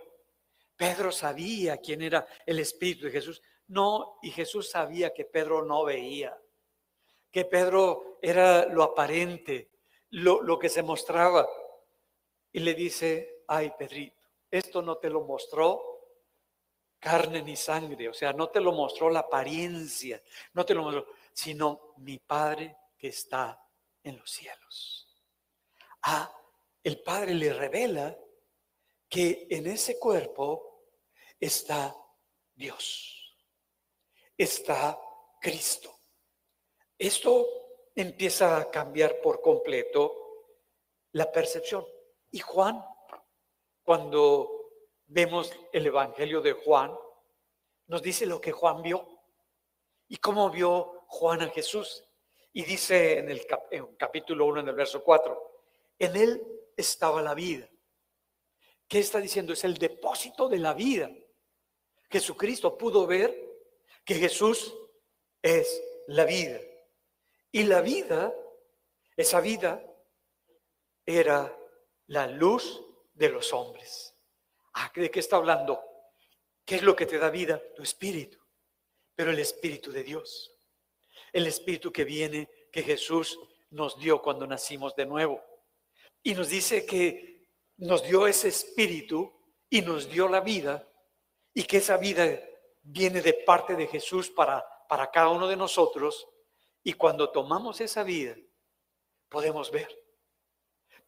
[0.76, 3.41] Pedro sabía quién era el Espíritu de Jesús.
[3.67, 6.39] No, y Jesús sabía que Pedro no veía,
[7.32, 9.71] que Pedro era lo aparente,
[10.12, 11.47] lo, lo que se mostraba.
[12.52, 15.93] Y le dice, ay, Pedrito, esto no te lo mostró
[17.04, 21.06] carne ni sangre, o sea, no te lo mostró la apariencia, no te lo mostró,
[21.34, 23.62] sino mi Padre que está
[24.02, 25.13] en los cielos.
[26.04, 26.34] Ah,
[26.82, 28.18] el Padre le revela
[29.10, 30.86] que en ese cuerpo
[31.38, 31.94] está
[32.56, 33.38] Dios,
[34.38, 34.98] está
[35.42, 36.00] Cristo.
[36.98, 37.46] Esto
[37.94, 40.46] empieza a cambiar por completo
[41.12, 41.86] la percepción.
[42.32, 42.82] Y Juan,
[43.84, 44.53] cuando
[45.13, 46.91] vemos el Evangelio de Juan,
[47.86, 49.08] nos dice lo que Juan vio
[50.08, 52.04] y cómo vio Juan a Jesús.
[52.52, 53.45] Y dice en el
[53.97, 55.52] capítulo 1, en el verso 4,
[55.99, 56.43] en él
[56.76, 57.69] estaba la vida.
[58.88, 59.54] ¿Qué está diciendo?
[59.54, 61.12] Es el depósito de la vida.
[62.10, 63.36] Jesucristo pudo ver
[64.04, 64.76] que Jesús
[65.41, 66.60] es la vida.
[67.52, 68.34] Y la vida,
[69.15, 69.84] esa vida,
[71.06, 71.56] era
[72.08, 74.12] la luz de los hombres.
[74.74, 75.82] Ah, ¿de qué está hablando?
[76.66, 77.62] ¿Qué es lo que te da vida?
[77.76, 78.40] Tu espíritu.
[79.16, 80.52] Pero el espíritu de Dios.
[81.32, 85.44] El espíritu que viene, que Jesús nos dio cuando nacimos de nuevo.
[86.24, 89.32] Y nos dice que nos dio ese espíritu
[89.70, 90.88] y nos dio la vida
[91.54, 92.40] y que esa vida
[92.82, 96.28] viene de parte de Jesús para, para cada uno de nosotros.
[96.84, 98.36] Y cuando tomamos esa vida,
[99.30, 99.90] podemos ver,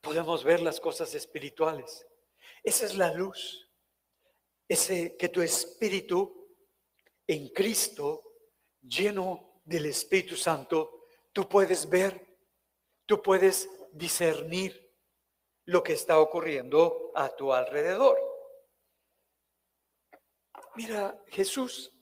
[0.02, 2.06] podemos ver las cosas espirituales.
[2.66, 3.70] Esa es la luz,
[4.68, 6.50] ese que tu espíritu
[7.28, 8.24] en Cristo,
[8.82, 12.38] lleno del Espíritu Santo, tú puedes ver,
[13.06, 14.92] tú puedes discernir
[15.66, 18.18] lo que está ocurriendo a tu alrededor.
[20.76, 21.94] Mira, Jesús,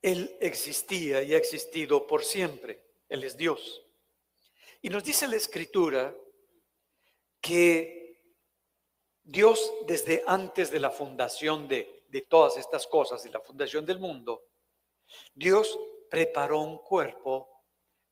[0.00, 2.84] Él existía y ha existido por siempre.
[3.08, 3.84] Él es Dios.
[4.80, 6.16] Y nos dice la Escritura
[7.40, 8.01] que
[9.24, 13.98] Dios desde antes de la fundación de, de todas estas cosas, de la fundación del
[13.98, 14.44] mundo,
[15.34, 15.78] Dios
[16.10, 17.64] preparó un cuerpo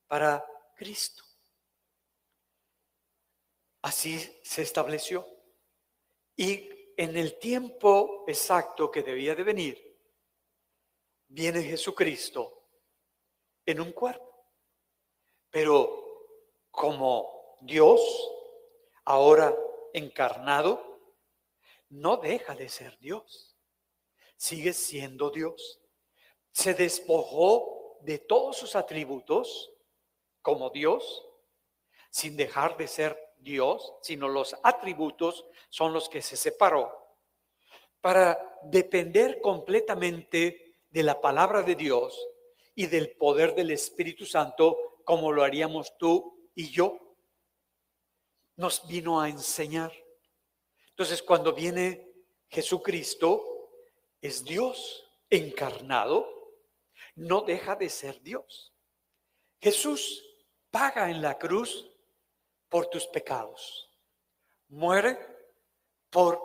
[0.06, 0.44] para
[0.74, 1.22] Cristo.
[3.82, 5.26] Así se estableció.
[6.36, 9.98] Y en el tiempo exacto que debía de venir,
[11.28, 12.68] viene Jesucristo
[13.66, 14.46] en un cuerpo.
[15.50, 16.26] Pero
[16.70, 18.00] como Dios,
[19.04, 19.54] ahora
[19.92, 20.89] encarnado,
[21.90, 23.56] no deja de ser Dios.
[24.36, 25.80] Sigue siendo Dios.
[26.52, 29.72] Se despojó de todos sus atributos
[30.42, 31.26] como Dios,
[32.10, 37.00] sin dejar de ser Dios, sino los atributos son los que se separó
[38.00, 42.28] para depender completamente de la palabra de Dios
[42.74, 46.98] y del poder del Espíritu Santo como lo haríamos tú y yo.
[48.56, 49.92] Nos vino a enseñar.
[51.00, 52.12] Entonces cuando viene
[52.50, 53.70] Jesucristo,
[54.20, 56.28] es Dios encarnado,
[57.14, 58.74] no deja de ser Dios.
[59.62, 60.22] Jesús
[60.70, 61.90] paga en la cruz
[62.68, 63.90] por tus pecados.
[64.68, 65.18] Muere
[66.10, 66.38] por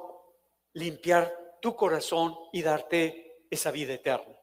[0.72, 4.40] limpiar tu corazón y darte esa vida eterna.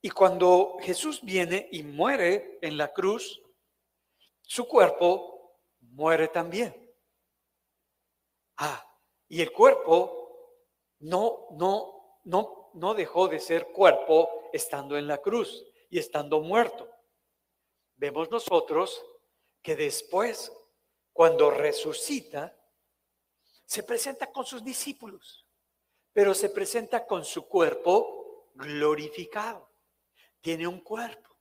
[0.00, 3.42] Y cuando Jesús viene y muere en la cruz,
[4.42, 6.88] su cuerpo muere también.
[8.58, 8.87] Ah,
[9.28, 10.54] y el cuerpo
[11.00, 16.88] no, no, no, no dejó de ser cuerpo estando en la cruz y estando muerto.
[17.96, 19.04] Vemos nosotros
[19.62, 20.52] que después
[21.18, 22.56] cuando resucita,
[23.66, 25.44] se presenta con sus discípulos,
[26.12, 29.68] pero se presenta con su cuerpo glorificado.
[30.40, 31.36] Tiene un cuerpo.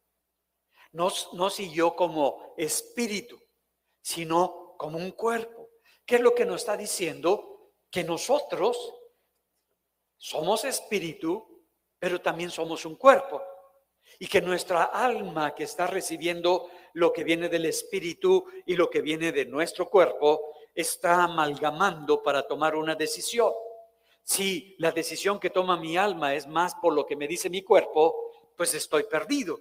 [0.93, 3.39] No, no siguió como espíritu,
[4.01, 5.69] sino como un cuerpo.
[6.07, 7.56] ¿Qué es lo que nos está diciendo?
[7.97, 8.93] Que nosotros
[10.17, 11.63] somos espíritu,
[11.97, 13.41] pero también somos un cuerpo.
[14.19, 19.01] Y que nuestra alma que está recibiendo lo que viene del espíritu y lo que
[19.01, 23.51] viene de nuestro cuerpo, está amalgamando para tomar una decisión.
[24.21, 27.63] Si la decisión que toma mi alma es más por lo que me dice mi
[27.63, 29.59] cuerpo, pues estoy perdido.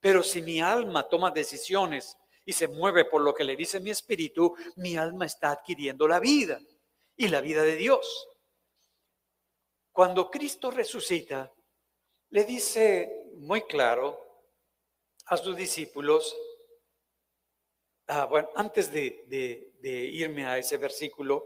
[0.00, 3.90] Pero si mi alma toma decisiones y se mueve por lo que le dice mi
[3.90, 6.58] espíritu, mi alma está adquiriendo la vida
[7.16, 8.28] y la vida de Dios.
[9.92, 11.52] Cuando Cristo resucita,
[12.30, 14.20] le dice muy claro
[15.26, 16.36] a sus discípulos,
[18.08, 21.44] Ah, bueno, antes de, irme a ese versículo,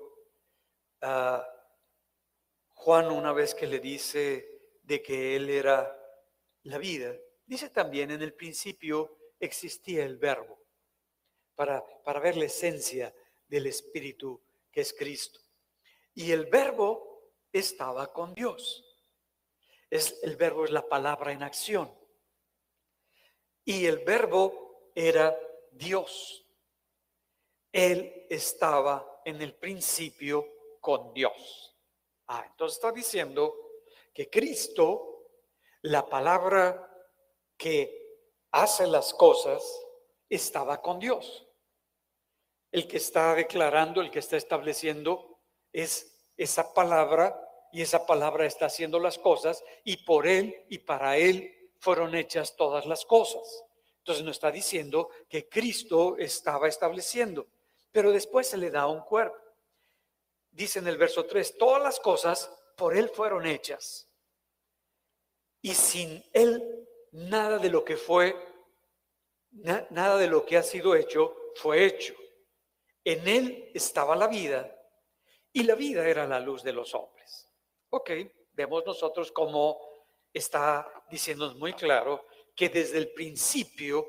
[1.01, 1.47] ah,
[2.75, 5.97] Juan una vez que le dice de que Él era
[6.65, 10.59] la vida, dice también en el principio existía el verbo,
[11.55, 13.15] para, para ver la esencia
[13.49, 15.41] del Espíritu que es Cristo.
[16.15, 18.85] Y el verbo estaba con Dios.
[19.89, 21.93] Es, el verbo es la palabra en acción.
[23.65, 25.37] Y el verbo era
[25.73, 26.47] Dios.
[27.73, 30.47] Él estaba en el principio
[30.81, 31.77] con Dios.
[32.29, 33.55] Ah, entonces está diciendo
[34.13, 35.27] que Cristo,
[35.83, 36.87] la palabra
[37.57, 38.19] que
[38.53, 39.63] hace las cosas,
[40.29, 41.47] estaba con Dios.
[42.73, 45.30] El que está declarando, el que está estableciendo
[45.73, 47.39] es esa palabra
[47.73, 52.57] y esa palabra está haciendo las cosas y por él y para él fueron hechas
[52.57, 53.65] todas las cosas.
[53.99, 57.47] Entonces nos está diciendo que Cristo estaba estableciendo,
[57.93, 59.39] pero después se le da un cuerpo.
[60.51, 64.09] Dice en el verso 3, todas las cosas por él fueron hechas.
[65.63, 68.35] Y sin él nada de lo que fue,
[69.51, 72.15] nada de lo que ha sido hecho fue hecho.
[73.05, 74.80] En él estaba la vida
[75.53, 77.49] y la vida era la luz de los hombres.
[77.91, 78.11] Ok,
[78.53, 79.79] vemos nosotros cómo
[80.33, 84.07] está diciéndonos muy claro que desde el principio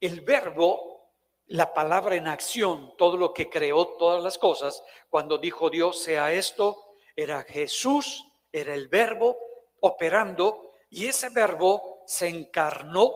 [0.00, 1.12] el verbo,
[1.46, 6.32] la palabra en acción, todo lo que creó todas las cosas, cuando dijo Dios sea
[6.32, 9.36] esto, era Jesús, era el verbo
[9.80, 13.12] operando y ese verbo se encarnó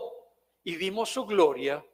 [0.65, 1.85] y vimos su gloria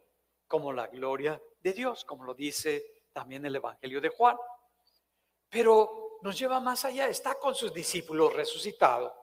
[0.47, 4.37] como la gloria de Dios, como lo dice también el Evangelio de Juan.
[5.49, 9.15] Pero nos lleva más allá, está con sus discípulos resucitado.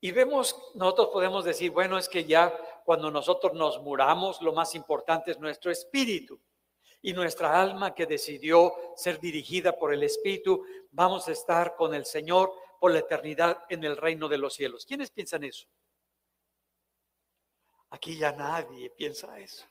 [0.00, 2.52] Y vemos, nosotros podemos decir, bueno, es que ya
[2.84, 6.40] cuando nosotros nos muramos, lo más importante es nuestro espíritu.
[7.02, 12.04] Y nuestra alma que decidió ser dirigida por el espíritu, vamos a estar con el
[12.04, 14.84] Señor por la eternidad en el reino de los cielos.
[14.84, 15.68] ¿Quiénes piensan eso?
[17.90, 19.66] Aquí ya nadie piensa eso.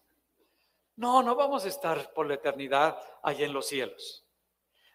[0.96, 4.26] No, no vamos a estar por la eternidad allá en los cielos.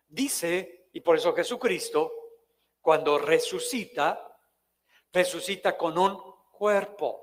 [0.08, 2.12] Dice, y por eso Jesucristo,
[2.80, 4.38] cuando resucita,
[5.12, 6.18] resucita con un
[6.52, 7.22] cuerpo.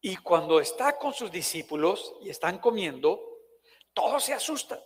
[0.00, 3.40] Y cuando está con sus discípulos y están comiendo,
[3.92, 4.80] todos se asustan.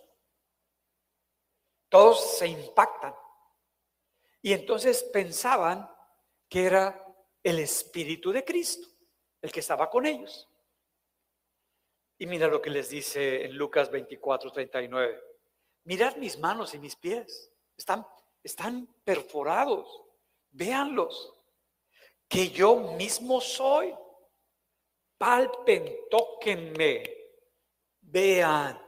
[1.89, 3.13] Todos se impactan.
[4.41, 5.89] Y entonces pensaban
[6.47, 7.05] que era
[7.43, 8.87] el Espíritu de Cristo,
[9.41, 10.49] el que estaba con ellos.
[12.17, 15.30] Y mira lo que les dice en Lucas 24, 39.
[15.83, 17.51] Mirad mis manos y mis pies.
[17.75, 18.05] Están,
[18.43, 20.03] están perforados.
[20.51, 21.33] Véanlos.
[22.27, 23.95] Que yo mismo soy.
[25.17, 27.03] Palpen, tóquenme.
[28.01, 28.79] Vean.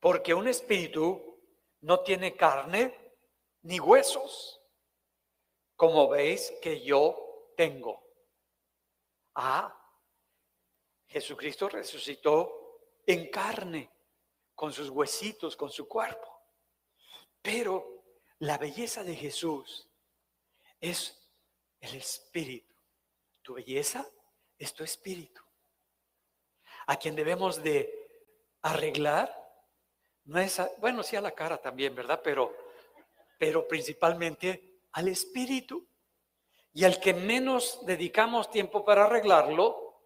[0.00, 1.40] Porque un espíritu
[1.80, 3.16] no tiene carne
[3.62, 4.60] ni huesos.
[5.76, 8.02] Como veis que yo tengo.
[9.34, 9.74] Ah,
[11.06, 13.90] Jesucristo resucitó en carne,
[14.58, 16.42] con sus huesitos, con su cuerpo.
[17.40, 18.02] Pero
[18.40, 19.88] la belleza de Jesús
[20.80, 21.16] es
[21.78, 22.74] el espíritu.
[23.40, 24.04] Tu belleza
[24.58, 25.40] es tu espíritu.
[26.88, 29.32] A quien debemos de arreglar,
[30.24, 32.20] no es, bueno, sí a la cara también, ¿verdad?
[32.24, 32.52] Pero,
[33.38, 35.88] pero principalmente al espíritu.
[36.72, 40.02] Y al que menos dedicamos tiempo para arreglarlo,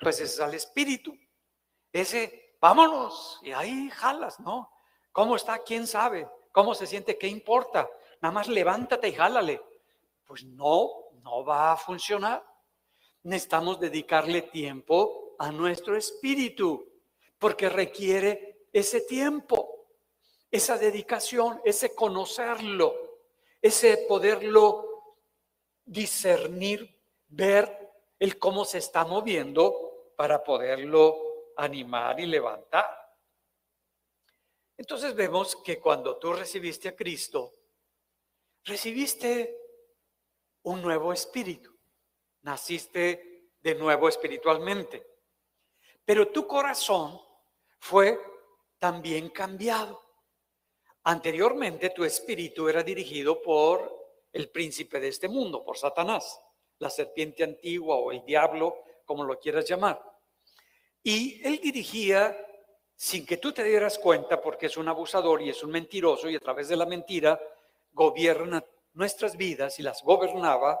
[0.00, 1.12] pues es al espíritu.
[1.90, 4.70] Ese, vámonos, y ahí jalas, ¿no?
[5.12, 5.58] ¿Cómo está?
[5.60, 6.28] ¿Quién sabe?
[6.52, 7.16] ¿Cómo se siente?
[7.18, 7.88] ¿Qué importa?
[8.20, 9.62] Nada más levántate y jálale.
[10.26, 10.90] Pues no,
[11.22, 12.44] no va a funcionar.
[13.22, 16.86] Necesitamos dedicarle tiempo a nuestro espíritu,
[17.38, 19.86] porque requiere ese tiempo,
[20.50, 22.94] esa dedicación, ese conocerlo,
[23.60, 25.14] ese poderlo
[25.84, 26.94] discernir,
[27.28, 31.25] ver el cómo se está moviendo para poderlo
[31.56, 32.86] animar y levantar.
[34.76, 37.54] Entonces vemos que cuando tú recibiste a Cristo,
[38.64, 39.56] recibiste
[40.62, 41.74] un nuevo espíritu,
[42.42, 45.06] naciste de nuevo espiritualmente,
[46.04, 47.20] pero tu corazón
[47.78, 48.20] fue
[48.78, 50.02] también cambiado.
[51.04, 53.94] Anteriormente tu espíritu era dirigido por
[54.32, 56.40] el príncipe de este mundo, por Satanás
[56.78, 60.00] la serpiente antigua o el diablo, como lo quieras llamar.
[61.06, 62.36] Y él dirigía
[62.96, 66.34] sin que tú te dieras cuenta, porque es un abusador y es un mentiroso y
[66.34, 67.40] a través de la mentira
[67.92, 70.80] gobierna nuestras vidas y las gobernaba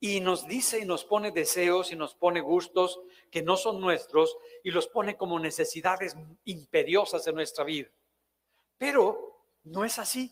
[0.00, 4.36] y nos dice y nos pone deseos y nos pone gustos que no son nuestros
[4.62, 7.88] y los pone como necesidades imperiosas en nuestra vida.
[8.76, 10.30] Pero no es así.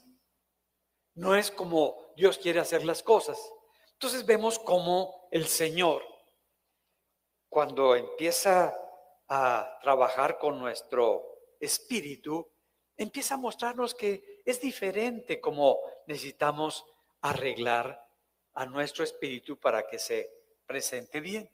[1.15, 3.39] No es como Dios quiere hacer las cosas.
[3.93, 6.03] Entonces vemos cómo el Señor,
[7.49, 8.79] cuando empieza
[9.29, 11.25] a trabajar con nuestro
[11.59, 12.49] espíritu,
[12.97, 16.85] empieza a mostrarnos que es diferente como necesitamos
[17.23, 18.03] arreglar
[18.55, 20.31] a nuestro espíritu para que se
[20.67, 21.51] presente bien.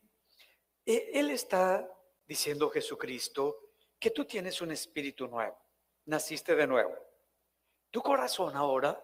[0.84, 1.88] E, él está
[2.26, 3.56] diciendo Jesucristo
[3.98, 5.56] que tú tienes un espíritu nuevo,
[6.06, 6.96] naciste de nuevo.
[7.90, 9.02] Tu corazón ahora,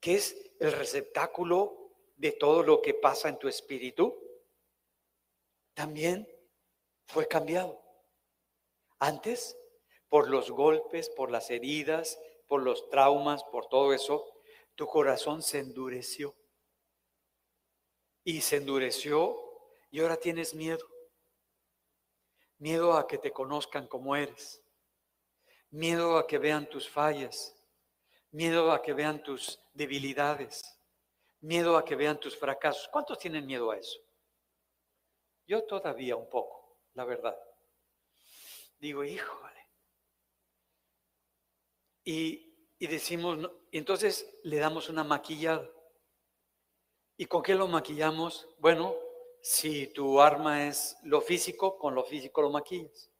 [0.00, 4.16] que es el receptáculo de todo lo que pasa en tu espíritu,
[5.74, 6.28] también
[7.12, 7.80] fue cambiado.
[8.98, 9.56] Antes,
[10.08, 14.24] por los golpes, por las heridas, por los traumas, por todo eso,
[14.74, 16.34] tu corazón se endureció.
[18.24, 19.38] Y se endureció
[19.90, 20.86] y ahora tienes miedo.
[22.58, 24.62] Miedo a que te conozcan como eres.
[25.70, 27.56] Miedo a que vean tus fallas.
[28.30, 30.62] Miedo a que vean tus debilidades.
[31.40, 32.88] Miedo a que vean tus fracasos.
[32.92, 33.98] ¿Cuántos tienen miedo a eso?
[35.46, 36.59] Yo todavía un poco,
[36.94, 37.36] la verdad.
[38.78, 39.68] Digo, híjole.
[42.04, 42.50] Y
[42.82, 45.70] y decimos, entonces le damos una maquillada.
[47.18, 48.48] ¿Y con qué lo maquillamos?
[48.58, 48.96] Bueno,
[49.42, 53.10] si tu arma es lo físico, con lo físico lo maquillas.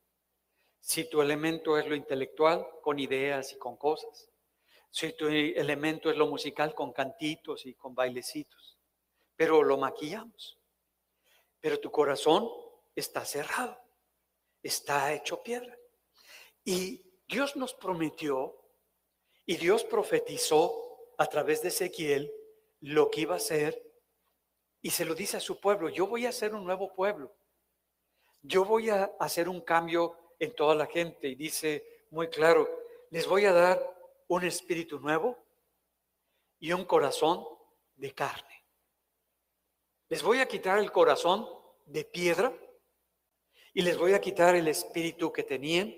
[0.81, 4.31] Si tu elemento es lo intelectual, con ideas y con cosas.
[4.91, 8.79] Si tu elemento es lo musical, con cantitos y con bailecitos.
[9.37, 10.59] Pero lo maquillamos.
[11.61, 12.49] Pero tu corazón
[13.01, 13.79] está cerrado,
[14.63, 15.77] está hecho piedra.
[16.65, 18.57] Y Dios nos prometió
[19.47, 22.33] y Dios profetizó a través de Ezequiel
[22.81, 23.91] lo que iba a hacer
[24.83, 27.35] y se lo dice a su pueblo, yo voy a hacer un nuevo pueblo.
[28.43, 32.69] Yo voy a hacer un cambio en toda la gente y dice muy claro,
[33.11, 33.79] les voy a dar
[34.29, 35.37] un espíritu nuevo
[36.59, 37.47] y un corazón
[37.97, 38.65] de carne.
[40.09, 41.47] Les voy a quitar el corazón
[41.85, 42.53] de piedra
[43.73, 45.89] y les voy a quitar el espíritu que tenían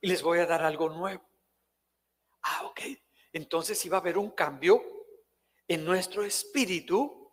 [0.00, 1.22] y les voy a dar algo nuevo.
[2.42, 2.80] Ah, ok.
[3.32, 4.82] Entonces iba a haber un cambio
[5.68, 7.30] en nuestro espíritu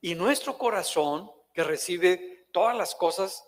[0.00, 3.44] y nuestro corazón que recibe todas las cosas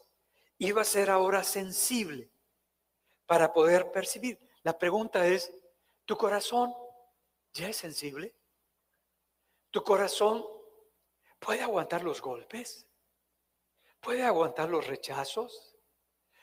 [0.59, 2.30] iba a ser ahora sensible
[3.26, 4.38] para poder percibir.
[4.62, 5.53] La pregunta es,
[6.05, 6.74] ¿tu corazón
[7.53, 8.34] ya es sensible?
[9.70, 10.44] ¿Tu corazón
[11.38, 12.88] puede aguantar los golpes?
[14.09, 15.76] ¿Puede aguantar los rechazos?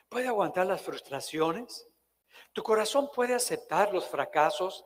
[0.07, 1.89] ¿Puede aguantar las frustraciones?
[2.53, 4.85] ¿Tu corazón puede aceptar los fracasos,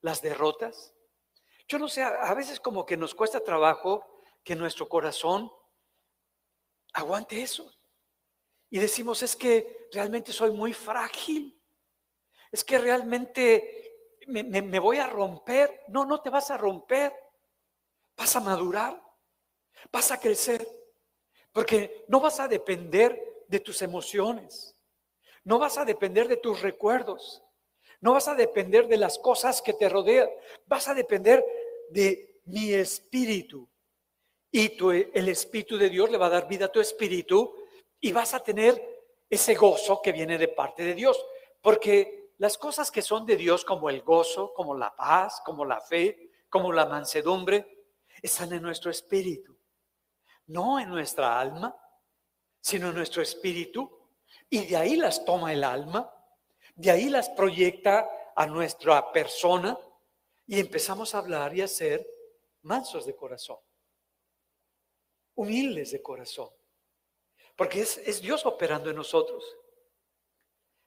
[0.00, 0.94] las derrotas?
[1.68, 5.52] Yo no sé, a veces como que nos cuesta trabajo que nuestro corazón
[6.94, 7.70] aguante eso.
[8.70, 11.62] Y decimos, es que realmente soy muy frágil.
[12.50, 15.82] Es que realmente me, me, voy a romper.
[15.88, 17.14] No, no te vas a romper.
[18.16, 18.98] Vas a madurar.
[19.92, 20.66] Vas a crecer.
[21.54, 24.76] Porque no vas a depender de tus emociones.
[25.44, 27.42] No vas a depender de tus recuerdos.
[28.00, 30.28] No vas a depender de las cosas que te rodean.
[30.66, 31.44] Vas a depender
[31.90, 33.68] de mi espíritu.
[34.50, 37.54] Y tu, el espíritu de Dios le va a dar vida a tu espíritu
[38.00, 41.24] y vas a tener ese gozo que viene de parte de Dios.
[41.62, 45.80] Porque las cosas que son de Dios, como el gozo, como la paz, como la
[45.80, 47.86] fe, como la mansedumbre,
[48.20, 49.56] están en nuestro espíritu.
[50.46, 51.74] No en nuestra alma,
[52.60, 53.90] sino en nuestro espíritu
[54.50, 56.10] y de ahí las toma el alma,
[56.74, 59.78] de ahí las proyecta a nuestra persona
[60.46, 62.06] y empezamos a hablar y a ser
[62.62, 63.58] mansos de corazón,
[65.34, 66.50] humildes de corazón,
[67.56, 69.44] porque es, Dios operando en nosotros.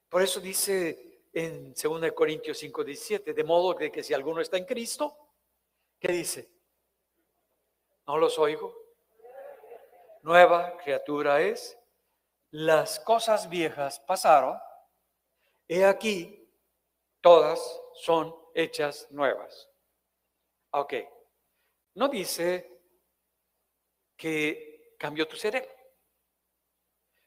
[0.10, 4.58] Por eso dice en 2 Corintios 5, 17, de modo de que si alguno está
[4.58, 5.18] en Cristo,
[6.00, 6.50] ¿qué dice?
[8.06, 8.87] No los oigo.
[10.22, 11.78] Nueva criatura es.
[12.52, 14.58] Las cosas viejas pasaron,
[15.68, 16.50] he aquí,
[17.22, 17.60] todas
[17.96, 19.70] son hechas nuevas.
[20.72, 20.94] Ok,
[21.96, 22.72] no dice
[24.16, 25.70] que cambió tu cerebro,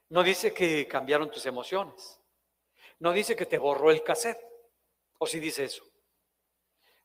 [0.09, 2.18] no dice que cambiaron tus emociones,
[2.99, 4.45] no dice que te borró el cassette,
[5.18, 5.84] o si dice eso.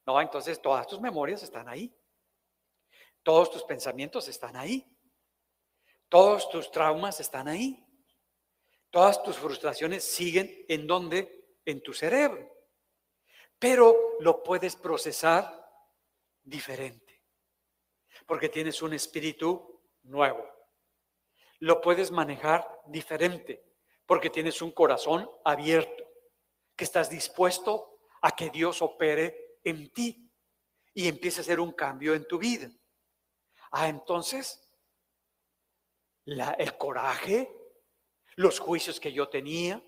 [0.06, 1.94] No, entonces todas tus memorias están ahí,
[3.24, 4.95] todos tus pensamientos están ahí,
[6.16, 7.86] todos tus traumas están ahí.
[8.89, 11.57] Todas tus frustraciones siguen en donde?
[11.66, 12.49] En tu cerebro.
[13.59, 15.70] Pero lo puedes procesar
[16.41, 17.22] diferente.
[18.26, 20.49] Porque tienes un espíritu nuevo.
[21.59, 23.61] Lo puedes manejar diferente.
[24.05, 26.05] Porque tienes un corazón abierto.
[26.78, 30.32] Que estás dispuesto a que Dios opere en ti.
[30.93, 32.72] Y empiece a hacer un cambio en tu vida.
[33.70, 34.64] Ah, entonces,
[36.26, 37.52] la, el coraje,
[38.36, 39.82] los juicios que yo tenía,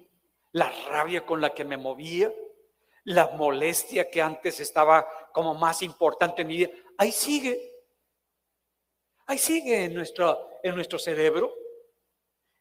[0.53, 2.33] la rabia con la que me movía,
[3.03, 7.73] la molestia que antes estaba como más importante en mi vida, ahí sigue.
[9.25, 11.53] Ahí sigue en nuestro, en nuestro cerebro.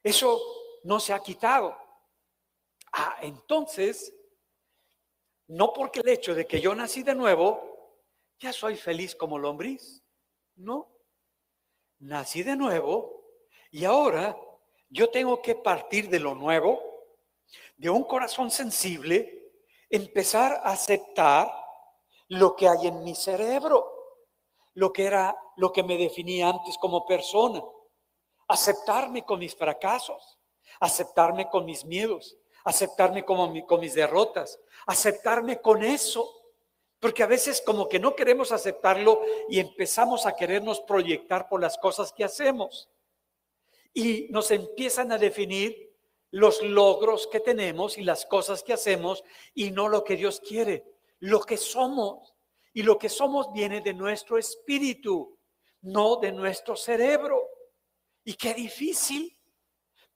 [0.02, 0.40] Eso
[0.84, 1.76] no se ha quitado.
[2.92, 4.12] Ah, entonces,
[5.48, 8.02] no porque el hecho de que yo nací de nuevo,
[8.38, 10.02] ya soy feliz como lombriz.
[10.56, 10.92] No.
[11.98, 13.15] Nací de nuevo
[13.70, 14.36] y ahora
[14.88, 16.80] yo tengo que partir de lo nuevo,
[17.76, 19.52] de un corazón sensible,
[19.90, 21.50] empezar a aceptar
[22.28, 23.92] lo que hay en mi cerebro,
[24.74, 27.62] lo que era lo que me definía antes como persona,
[28.48, 30.38] aceptarme con mis fracasos,
[30.80, 36.32] aceptarme con mis miedos, aceptarme con mis derrotas, aceptarme con eso.
[36.98, 41.76] Porque a veces como que no queremos aceptarlo y empezamos a querernos proyectar por las
[41.78, 42.88] cosas que hacemos.
[43.96, 45.92] Y nos empiezan a definir
[46.30, 49.24] los logros que tenemos y las cosas que hacemos
[49.54, 50.84] y no lo que Dios quiere,
[51.20, 52.34] lo que somos.
[52.72, 55.38] Y lo que somos viene de nuestro espíritu,
[55.80, 57.40] no de nuestro cerebro.
[58.22, 59.36] Y qué difícil,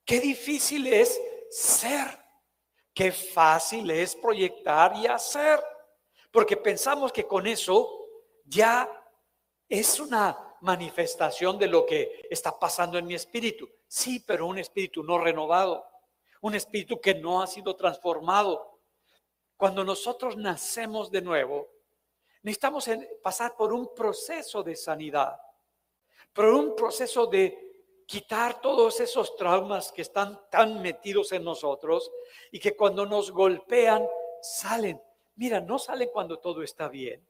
[0.05, 1.19] qué difícil es
[1.49, 2.21] ser
[2.95, 5.59] Qué fácil es proyectar y hacer,
[6.31, 8.07] porque pensamos que con eso
[8.45, 8.91] ya
[9.69, 13.69] es una manifestación de lo que está pasando en mi espíritu.
[13.87, 15.85] Sí, pero un espíritu no renovado,
[16.43, 18.81] un espíritu que no ha sido transformado.
[19.57, 21.69] Cuando nosotros nacemos de nuevo,
[22.43, 22.89] necesitamos
[23.23, 25.39] pasar por un proceso de sanidad,
[26.33, 27.71] por un proceso de
[28.07, 32.11] quitar todos esos traumas que están tan metidos en nosotros
[32.51, 34.05] y que cuando nos golpean
[34.43, 35.01] salen.
[35.37, 37.25] Mira, no sale cuando todo está bien.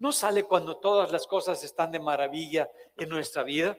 [0.00, 3.76] No sale cuando todas las cosas están de maravilla en nuestra vida.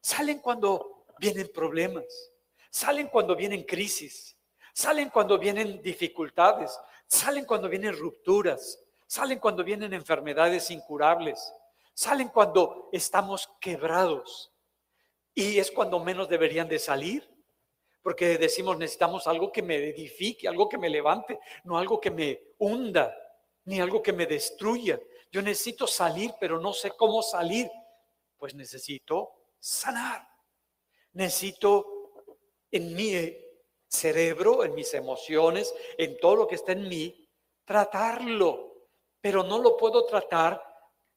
[0.00, 2.04] Salen cuando vienen problemas.
[2.70, 4.36] Salen cuando vienen crisis.
[4.72, 6.78] Salen cuando vienen dificultades.
[7.08, 8.78] Salen cuando vienen rupturas.
[9.08, 11.52] Salen cuando vienen enfermedades incurables.
[11.94, 14.52] Salen cuando estamos quebrados.
[15.34, 17.28] Y es cuando menos deberían de salir,
[18.02, 22.40] porque decimos necesitamos algo que me edifique, algo que me levante, no algo que me
[22.58, 23.14] hunda,
[23.64, 24.98] ni algo que me destruya.
[25.30, 27.70] Yo necesito salir, pero no sé cómo salir.
[28.36, 30.26] Pues necesito sanar.
[31.12, 32.12] Necesito
[32.70, 33.36] en mi
[33.88, 37.28] cerebro, en mis emociones, en todo lo que está en mí,
[37.64, 38.88] tratarlo.
[39.20, 40.62] Pero no lo puedo tratar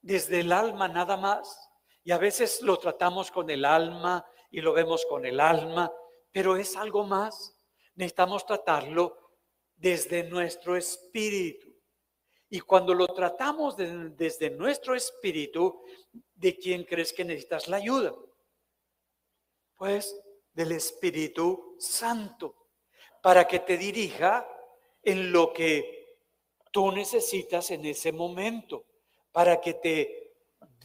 [0.01, 1.69] desde el alma nada más.
[2.03, 5.91] Y a veces lo tratamos con el alma y lo vemos con el alma,
[6.31, 7.55] pero es algo más.
[7.95, 9.17] Necesitamos tratarlo
[9.75, 11.68] desde nuestro espíritu.
[12.49, 15.83] Y cuando lo tratamos desde nuestro espíritu,
[16.35, 18.13] ¿de quién crees que necesitas la ayuda?
[19.75, 20.19] Pues
[20.51, 22.55] del Espíritu Santo,
[23.21, 24.47] para que te dirija
[25.03, 26.17] en lo que
[26.71, 28.85] tú necesitas en ese momento,
[29.31, 30.33] para que te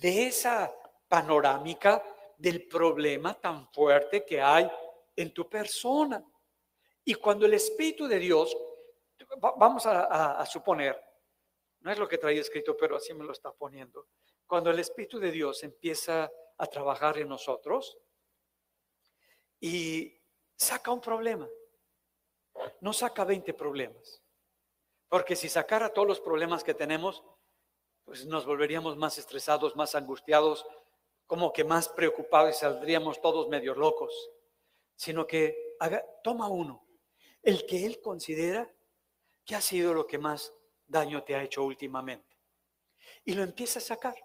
[0.00, 0.72] dé esa
[1.08, 2.02] panorámica
[2.36, 4.70] del problema tan fuerte que hay
[5.16, 6.24] en tu persona.
[7.04, 8.56] Y cuando el Espíritu de Dios,
[9.40, 11.00] vamos a, suponer,
[11.85, 14.09] no es lo que traía escrito, pero así me lo está poniendo,
[14.47, 17.99] cuando el Espíritu de Dios empieza a trabajar en nosotros
[19.61, 20.18] y
[20.57, 21.47] saca un problema,
[22.80, 24.22] no saca 20 problemas,
[25.09, 27.22] porque si sacara todos los problemas que tenemos,
[28.03, 30.66] pues nos volveríamos más estresados, más angustiados,
[31.26, 34.30] como que más preocupados y saldríamos todos medio locos,
[34.97, 35.76] sino que
[36.22, 36.82] toma uno,
[37.43, 38.74] el que él considera
[39.45, 40.55] que ha sido lo que más
[40.87, 42.37] daño te ha hecho últimamente.
[43.24, 44.16] Y lo empieza a sacar.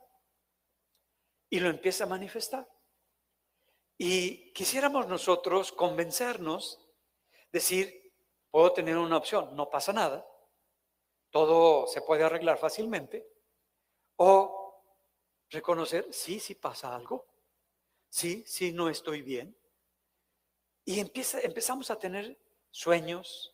[1.50, 2.68] Y lo empieza a manifestar.
[3.98, 6.80] Y quisiéramos nosotros convencernos,
[7.52, 8.14] decir,
[8.50, 10.26] puedo tener una opción, no pasa nada,
[11.32, 13.28] todo se puede arreglar fácilmente,
[14.16, 14.84] o
[15.50, 17.26] reconocer, sí, sí pasa algo,
[18.08, 19.56] sí, sí no estoy bien.
[20.86, 22.40] Y empieza, empezamos a tener
[22.72, 23.54] sueños,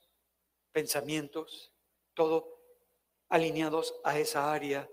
[0.72, 1.74] pensamientos,
[2.14, 2.55] todo
[3.30, 4.90] alineados a esa área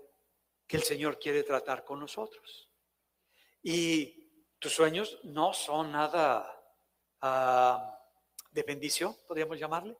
[0.67, 2.69] que el Señor quiere tratar con nosotros.
[3.61, 4.23] Y
[4.59, 6.49] tus sueños no son nada
[7.21, 7.99] ah,
[8.51, 9.97] de bendición, podríamos llamarle.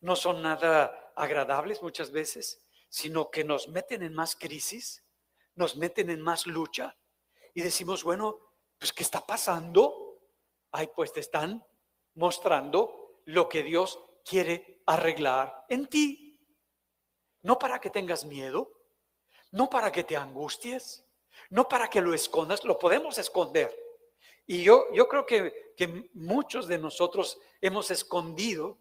[0.00, 5.04] No son nada agradables muchas veces, sino que nos meten en más crisis,
[5.54, 6.96] nos meten en más lucha
[7.54, 8.38] y decimos, bueno,
[8.78, 10.18] pues ¿qué está pasando?
[10.72, 11.64] Ay, pues te están
[12.14, 16.31] mostrando lo que Dios quiere arreglar en ti.
[17.42, 18.70] No para que tengas miedo,
[19.50, 21.04] no para que te angusties,
[21.50, 23.74] No para que lo escondas, lo podemos esconder.
[24.46, 28.78] Y yo, yo creo que, que muchos de nosotros hemos escondido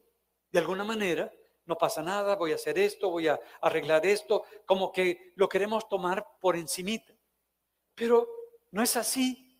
[0.51, 1.31] de alguna manera,
[1.65, 5.87] no pasa nada, voy a hacer esto, voy a arreglar esto, como que lo queremos
[5.87, 7.13] tomar por encimita.
[7.95, 8.27] Pero
[8.71, 9.57] no es así.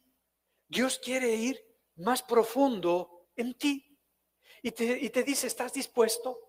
[0.68, 1.64] Dios quiere ir
[1.96, 3.98] más profundo en ti.
[4.62, 6.40] Y te, y te dice, ¿estás dispuesto?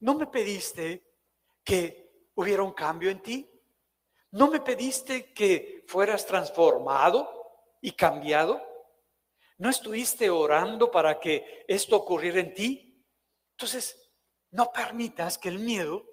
[0.00, 1.05] ¿No me pediste
[1.66, 3.50] que hubiera un cambio en ti?
[4.30, 7.28] ¿No me pediste que fueras transformado
[7.80, 8.62] y cambiado?
[9.58, 13.04] ¿No estuviste orando para que esto ocurriera en ti?
[13.50, 14.10] Entonces,
[14.50, 16.06] no permitas que el miedo,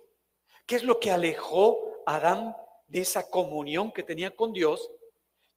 [0.66, 2.56] que es lo que alejó a Adán
[2.88, 4.90] de esa comunión que tenía con Dios,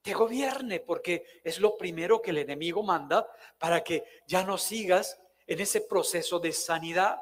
[0.02, 3.28] te gobierne, porque es lo primero que el enemigo manda
[3.58, 7.18] para que ya no sigas en ese proceso de sanidad,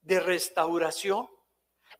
[0.00, 1.28] de restauración.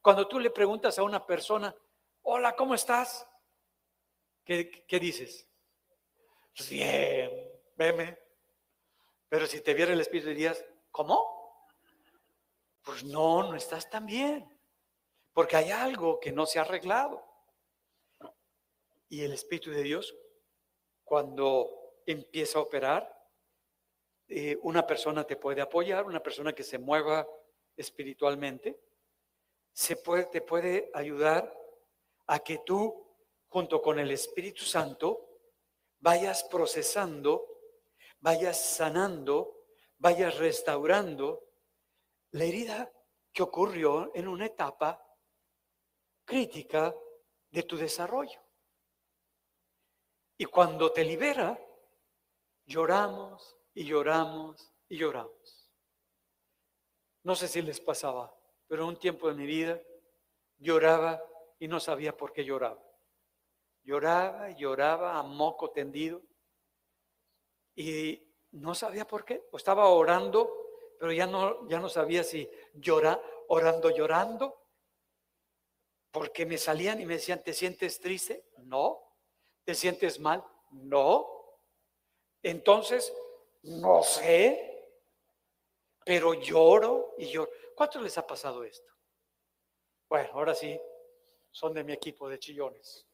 [0.03, 1.75] Cuando tú le preguntas a una persona,
[2.23, 3.27] hola, ¿cómo estás?
[4.45, 5.47] ¿Qué, dices?
[6.57, 7.31] Pues bien,
[7.77, 8.19] veme.
[9.29, 11.67] Pero si te viera el Espíritu dirías, ¿cómo?
[12.83, 14.59] Pues no, no estás tan bien.
[15.35, 17.23] Porque hay algo que no se ha arreglado.
[19.11, 20.17] Y el Espíritu de Dios,
[21.05, 21.71] cuando
[22.07, 23.19] empieza a operar,
[24.29, 27.27] eh, una persona te puede apoyar, una persona que se mueva
[27.77, 28.79] espiritualmente,
[29.79, 31.57] se puede, te puede ayudar
[32.27, 33.15] a que tú,
[33.47, 35.39] junto con el Espíritu Santo,
[36.01, 37.47] vayas procesando,
[38.19, 39.67] vayas sanando,
[39.97, 41.45] vayas restaurando
[42.33, 42.93] la herida
[43.33, 45.01] que ocurrió en una etapa
[46.25, 46.93] crítica
[47.49, 48.43] de tu desarrollo.
[50.39, 51.57] Y cuando te libera,
[52.67, 55.71] lloramos y lloramos y lloramos.
[57.23, 58.38] No sé si les pasaba,
[58.69, 59.81] pero un tiempo de mi vida
[60.59, 61.23] lloraba
[61.59, 62.81] y no sabía por qué lloraba.
[63.83, 66.23] Lloraba y lloraba a moco tendido
[67.75, 69.43] y no sabía por qué.
[69.55, 70.53] estaba orando,
[70.99, 74.63] pero ya no, ya no sabía si llora, orando, llorando,
[76.11, 78.45] porque me salían y me decían, ¿te sientes triste?
[78.59, 79.01] No.
[79.65, 80.45] ¿Te sientes mal?
[80.71, 81.27] No.
[82.43, 83.13] Entonces,
[83.63, 84.69] no sé,
[86.05, 87.51] pero lloro y lloro.
[87.79, 88.93] ¿Cuántos les ha pasado esto?
[90.09, 90.77] Bueno, ahora sí,
[91.53, 93.07] son de mi equipo de chillones.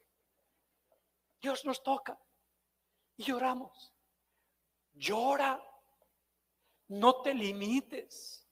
[1.39, 2.19] Dios nos toca
[3.19, 3.93] y lloramos.
[4.95, 5.63] Llora,
[6.89, 8.49] no te limites.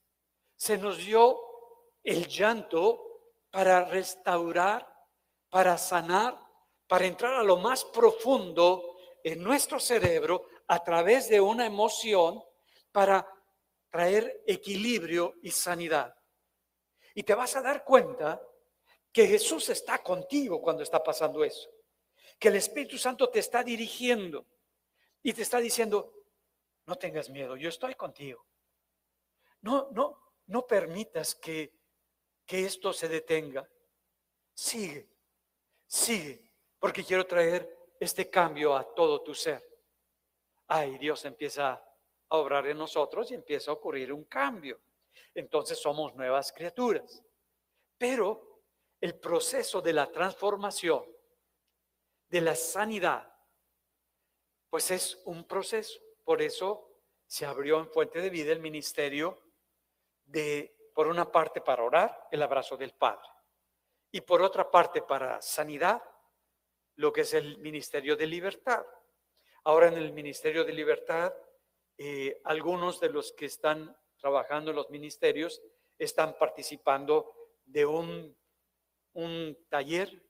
[0.55, 1.35] Se nos dio
[2.03, 4.87] el llanto para restaurar,
[5.49, 6.37] para sanar,
[6.85, 12.39] para entrar a lo más profundo en nuestro cerebro a través de una emoción
[12.91, 13.27] para
[13.93, 16.15] traer equilibrio y sanidad.
[17.13, 18.41] Y te vas a dar cuenta
[19.11, 21.69] que Jesús está contigo cuando está pasando eso,
[22.39, 24.47] que el Espíritu Santo te está dirigiendo
[25.21, 26.11] y te está diciendo,
[26.87, 28.43] no tengas miedo, yo estoy contigo.
[29.61, 31.75] No, no, no permitas que,
[32.47, 33.69] que esto se detenga.
[34.55, 35.07] Sigue,
[35.85, 39.63] sigue, porque quiero traer este cambio a todo tu ser.
[40.65, 41.92] Ay, Dios empieza a
[42.39, 44.81] obrar en nosotros y empieza a ocurrir un cambio.
[45.33, 47.23] Entonces somos nuevas criaturas.
[47.97, 48.61] Pero
[48.99, 51.05] el proceso de la transformación,
[52.29, 53.31] de la sanidad,
[54.69, 55.99] pues es un proceso.
[56.23, 59.39] Por eso se abrió en Fuente de Vida el ministerio
[60.25, 63.27] de, por una parte, para orar, el abrazo del Padre.
[64.11, 66.01] Y por otra parte, para sanidad,
[66.95, 68.85] lo que es el ministerio de libertad.
[69.65, 71.33] Ahora en el ministerio de libertad,
[71.97, 75.61] eh, algunos de los que están trabajando en los ministerios
[75.97, 77.33] están participando
[77.65, 78.35] de un
[79.13, 80.23] un taller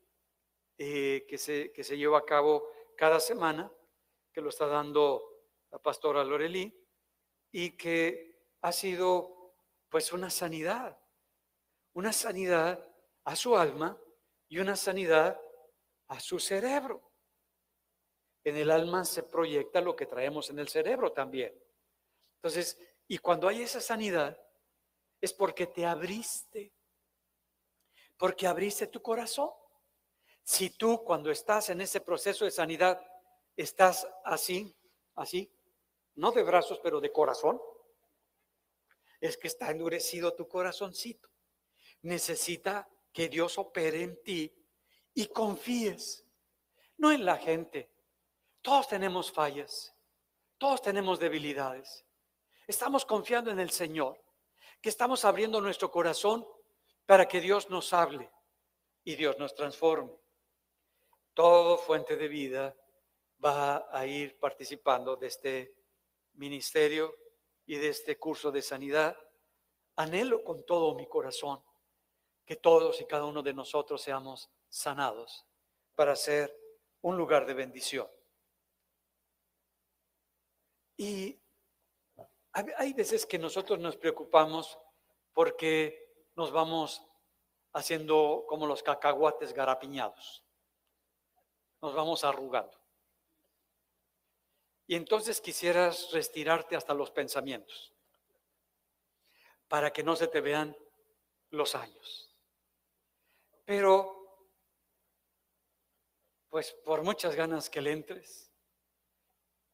[0.78, 3.72] eh, que, se, que se lleva a cabo cada semana,
[4.32, 5.22] que lo está dando
[5.72, 6.74] la pastora Lorelí,
[7.52, 9.56] y que ha sido
[9.90, 10.98] pues una sanidad,
[11.94, 12.84] una sanidad
[13.26, 13.98] a su alma
[14.48, 15.40] y una sanidad
[16.08, 17.13] a su cerebro.
[18.44, 21.54] En el alma se proyecta lo que traemos en el cerebro también.
[22.36, 22.78] Entonces,
[23.08, 24.38] y cuando hay esa sanidad,
[25.22, 26.74] es porque te abriste
[28.24, 29.50] porque abriste tu corazón.
[30.44, 33.06] Si tú cuando estás en ese proceso de sanidad
[33.56, 34.74] estás así,
[35.16, 35.52] así,
[36.16, 37.62] no de brazos, pero de corazón,
[39.20, 41.30] es que está endurecido tu corazoncito.
[42.02, 44.54] Necesita que Dios opere en ti
[45.14, 46.26] y confíes,
[46.98, 47.93] no en la gente.
[48.64, 49.94] Todos tenemos fallas,
[50.58, 52.06] todos tenemos debilidades.
[52.66, 54.24] Estamos confiando en el Señor,
[54.82, 56.48] que estamos abriendo nuestro corazón
[57.06, 58.32] para que Dios nos hable
[59.04, 60.18] y Dios nos transforme.
[61.34, 62.76] todo fuente de vida
[63.44, 65.76] va a ir participando de este
[66.36, 67.14] ministerio
[67.66, 69.18] y de este curso de sanidad.
[69.98, 71.62] Anhelo con todo mi corazón
[72.46, 75.46] que todos y cada uno de nosotros seamos sanados
[75.96, 76.58] para ser
[77.02, 78.08] un lugar de bendición.
[80.98, 81.40] Y
[82.54, 84.78] hay veces que nosotros nos preocupamos
[85.34, 87.04] porque nos vamos
[87.74, 90.44] haciendo como los cacahuates garapiñados.
[91.82, 92.80] Nos vamos arrugando.
[94.86, 97.94] Y entonces quisieras retirarte hasta los pensamientos
[99.68, 100.78] para que no se te vean
[101.50, 102.36] los años.
[103.66, 104.48] Pero,
[106.50, 108.53] pues por muchas ganas que le entres,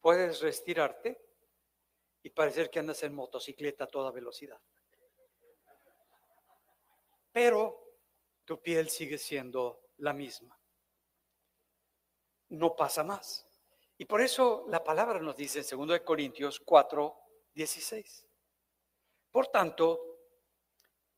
[0.00, 1.20] puedes retirarte
[2.22, 4.60] y parecer que andas en motocicleta a toda velocidad.
[7.32, 7.80] Pero
[8.44, 10.58] tu piel sigue siendo la misma.
[12.48, 13.46] No pasa más.
[13.96, 17.16] Y por eso la palabra nos dice en 2 Corintios 4,
[17.54, 18.26] 16.
[19.30, 20.18] Por tanto,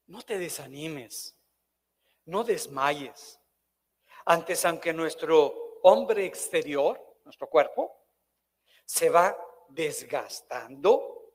[0.07, 1.35] no te desanimes,
[2.27, 3.41] no desmayes.
[4.27, 8.02] Antes, aunque nuestro hombre exterior, nuestro cuerpo,
[8.93, 9.35] se va
[9.71, 11.33] desgastando,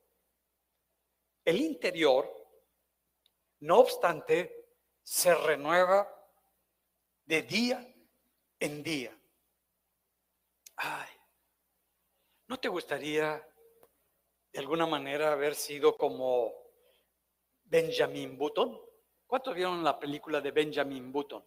[1.43, 2.31] el interior,
[3.61, 6.07] no obstante, se renueva
[7.25, 7.95] de día
[8.59, 9.19] en día.
[10.75, 11.09] Ay,
[12.45, 13.43] ¿no te gustaría
[14.51, 16.53] de alguna manera haber sido como
[17.63, 18.79] Benjamin Button?
[19.25, 21.43] ¿Cuántos vieron la película de Benjamin Button?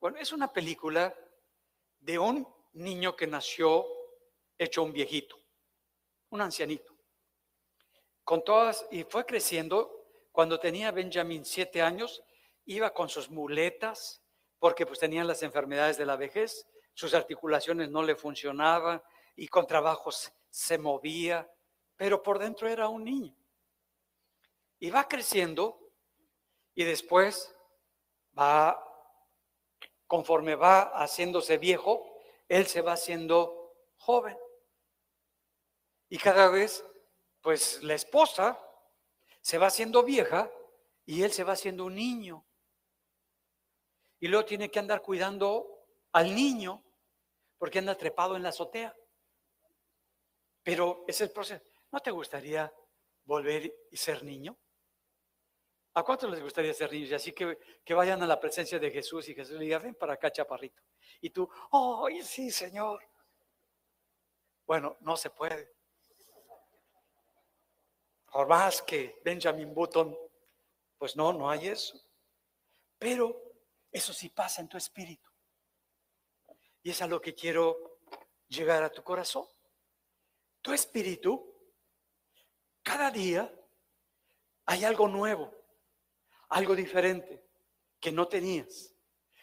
[0.00, 1.16] Bueno, es una película
[2.00, 4.03] de un niño que nació
[4.58, 5.40] hecho un viejito,
[6.30, 6.94] un ancianito.
[8.22, 12.22] Con todas, y fue creciendo, cuando tenía Benjamin siete años,
[12.64, 14.22] iba con sus muletas,
[14.58, 19.02] porque pues tenían las enfermedades de la vejez, sus articulaciones no le funcionaban
[19.36, 21.50] y con trabajos se movía,
[21.96, 23.36] pero por dentro era un niño.
[24.78, 25.78] Y va creciendo
[26.74, 27.54] y después
[28.38, 28.82] va,
[30.06, 32.04] conforme va haciéndose viejo,
[32.48, 34.36] él se va haciendo joven.
[36.08, 36.84] Y cada vez,
[37.40, 38.60] pues la esposa
[39.40, 40.50] se va haciendo vieja
[41.04, 42.46] y él se va haciendo un niño.
[44.20, 46.82] Y luego tiene que andar cuidando al niño
[47.58, 48.96] porque anda trepado en la azotea.
[50.62, 51.62] Pero es el proceso.
[51.92, 52.72] ¿No te gustaría
[53.24, 54.58] volver y ser niño?
[55.94, 57.10] ¿A cuántos les gustaría ser niños?
[57.10, 59.94] Y así que, que vayan a la presencia de Jesús y Jesús le diga, ven
[59.94, 60.82] para acá, chaparrito.
[61.20, 63.06] Y tú, oh, sí, Señor.
[64.66, 65.73] Bueno, no se puede.
[68.34, 70.18] Por más que Benjamin Button,
[70.98, 71.96] pues no, no hay eso.
[72.98, 73.40] Pero
[73.92, 75.30] eso sí pasa en tu espíritu.
[76.82, 78.00] Y es a lo que quiero
[78.48, 79.46] llegar a tu corazón.
[80.60, 81.48] Tu espíritu,
[82.82, 83.48] cada día
[84.66, 85.54] hay algo nuevo
[86.48, 87.44] algo diferente
[88.00, 88.92] que no tenías.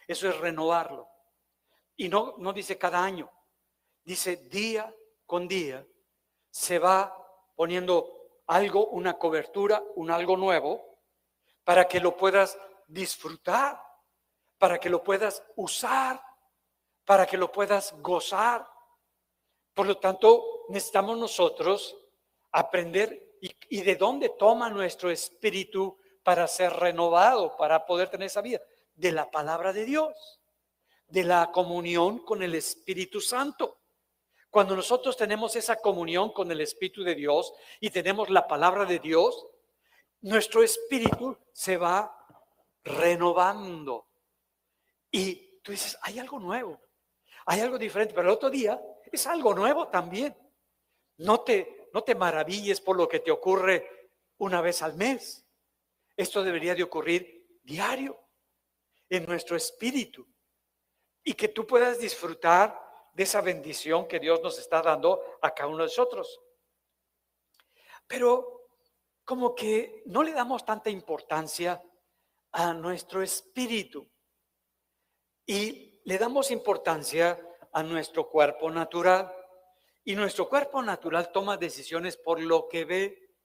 [0.05, 1.07] Eso es renovarlo.
[1.95, 3.31] Y no, no dice cada año,
[4.03, 4.93] dice día
[5.25, 5.87] con día
[6.49, 7.15] se va
[7.55, 8.20] poniendo
[8.51, 10.99] algo, una cobertura, un algo nuevo,
[11.63, 13.81] para que lo puedas disfrutar,
[14.57, 16.21] para que lo puedas usar,
[17.05, 18.67] para que lo puedas gozar.
[19.73, 21.95] Por lo tanto, necesitamos nosotros
[22.51, 23.37] aprender
[23.69, 28.59] y, de dónde toma nuestro espíritu para ser renovado, para poder tener esa vida?
[28.93, 30.41] De la palabra de Dios,
[31.07, 33.80] de la comunión con el Espíritu Santo.
[34.51, 38.99] Cuando nosotros tenemos esa comunión con el Espíritu de Dios y tenemos la palabra de
[38.99, 39.47] Dios,
[40.19, 42.13] nuestro espíritu se va
[42.83, 44.09] renovando.
[45.09, 46.81] Y tú dices, hay algo nuevo,
[47.45, 48.79] hay algo diferente, pero el otro día
[49.09, 50.35] es algo nuevo también.
[51.19, 55.45] No te, no te maravilles por lo que te ocurre una vez al mes.
[56.17, 58.19] Esto debería de ocurrir diario
[59.07, 60.27] en nuestro espíritu
[61.23, 65.69] y que tú puedas disfrutar de esa bendición que Dios nos está dando a cada
[65.69, 66.39] uno de nosotros.
[68.07, 68.69] Pero
[69.23, 71.81] como que no le damos tanta importancia
[72.51, 74.09] a nuestro espíritu
[75.45, 77.39] y le damos importancia
[77.71, 79.33] a nuestro cuerpo natural.
[80.03, 83.35] Y nuestro cuerpo natural toma decisiones por lo que ve,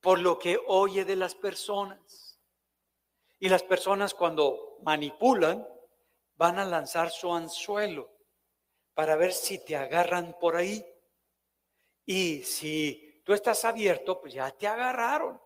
[0.00, 2.40] por lo que oye de las personas.
[3.38, 5.66] Y las personas cuando manipulan
[6.36, 8.19] van a lanzar su anzuelo
[9.00, 10.86] para ver si te agarran por ahí.
[12.04, 15.40] Y si tú estás abierto, pues ya te agarraron.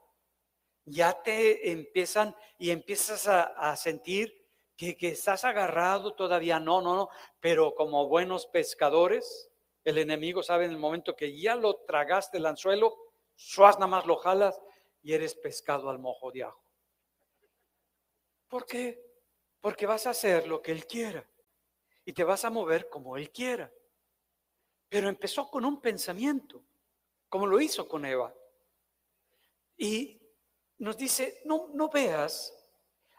[0.84, 4.44] Ya te empiezan y empiezas a, sentir
[4.76, 9.48] que, estás agarrado todavía, no, no, no, pero como buenos pescadores,
[9.84, 12.96] el enemigo sabe en el momento que ya lo tragaste el anzuelo,
[13.36, 14.60] suas nada más lo jalas
[15.00, 16.64] y eres pescado al mojo de ajo.
[18.48, 19.00] ¿Por qué?
[19.60, 21.24] Porque vas a hacer lo que Él quiera
[22.04, 23.72] y te vas a mover como Él quiera.
[24.88, 26.62] Pero empezó con un pensamiento,
[27.28, 28.32] como lo hizo con Eva.
[29.76, 30.20] Y
[30.78, 32.52] nos dice, no, no veas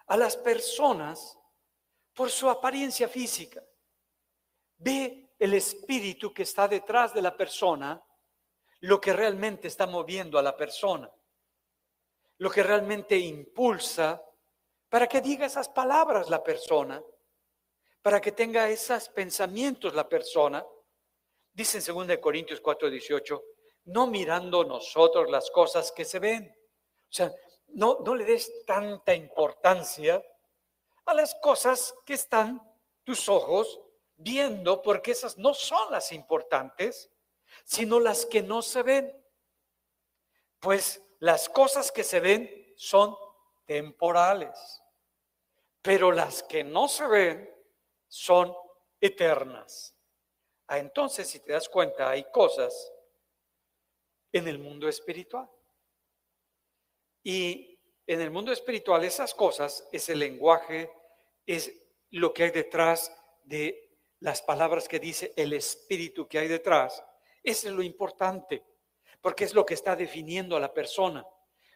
[0.08, 1.38] a las personas
[2.14, 3.64] por su apariencia física.
[4.78, 8.02] Ve el espíritu que está detrás de la persona,
[8.82, 11.12] lo que realmente está moviendo a la persona,
[12.38, 14.22] lo que realmente impulsa
[14.90, 17.02] para que diga esas palabras la persona,
[18.06, 20.64] para que tenga esos pensamientos la persona.
[21.52, 23.44] Dice en 2 Corintios 4:18,
[23.86, 26.56] no mirando nosotros las cosas que se ven.
[27.10, 27.34] O sea,
[27.70, 30.24] no, no le des tanta importancia
[31.04, 32.62] a las cosas que están
[33.04, 33.82] tus ojos
[34.18, 37.10] viendo, porque esas no son las importantes,
[37.64, 39.26] sino las que no se ven.
[40.60, 43.18] Pues las cosas que se ven son
[43.66, 44.80] temporales,
[45.82, 47.55] pero las que no se ven
[48.16, 48.56] son
[49.02, 49.94] eternas.
[50.68, 52.94] Ah, entonces, si te das cuenta, hay cosas
[54.32, 55.50] en el mundo espiritual.
[57.24, 60.90] Y en el mundo espiritual esas cosas es el lenguaje,
[61.46, 61.74] es
[62.12, 63.14] lo que hay detrás
[63.44, 67.04] de las palabras que dice el espíritu que hay detrás.
[67.44, 68.64] Eso es lo importante,
[69.20, 71.28] porque es lo que está definiendo a la persona,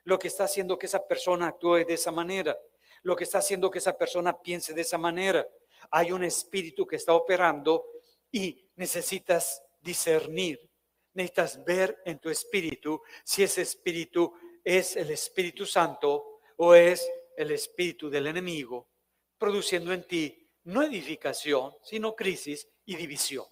[0.06, 2.58] lo que está haciendo que esa persona actúe de esa manera,
[3.04, 5.46] lo que está haciendo que esa persona piense de esa manera.
[5.92, 7.86] Hay un espíritu que está operando
[8.32, 10.70] y necesitas discernir,
[11.14, 17.52] necesitas ver en tu espíritu si ese espíritu es el Espíritu Santo o es el
[17.52, 18.90] espíritu del enemigo,
[19.38, 23.46] produciendo en ti no edificación, sino crisis y división.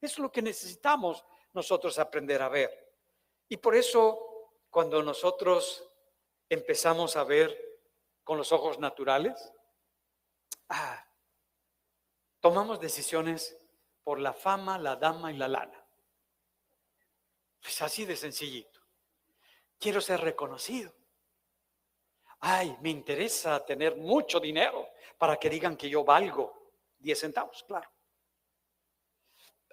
[0.00, 2.70] Eso es lo que necesitamos nosotros aprender a ver.
[3.48, 5.86] Y por eso, cuando nosotros
[6.48, 7.56] empezamos a ver
[8.22, 9.52] con los ojos naturales,
[10.68, 11.04] ah,
[12.44, 13.56] tomamos decisiones
[14.02, 15.82] por la fama, la dama y la lana.
[17.62, 18.82] Es así de sencillito.
[19.78, 20.92] Quiero ser reconocido.
[22.40, 27.90] Ay, me interesa tener mucho dinero para que digan que yo valgo 10 centavos, claro.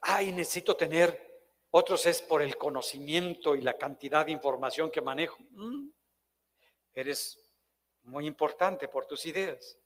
[0.03, 5.43] Ay, necesito tener, otros es por el conocimiento y la cantidad de información que manejo.
[5.49, 5.89] Mm,
[6.93, 7.37] eres
[8.03, 9.77] muy importante por tus ideas.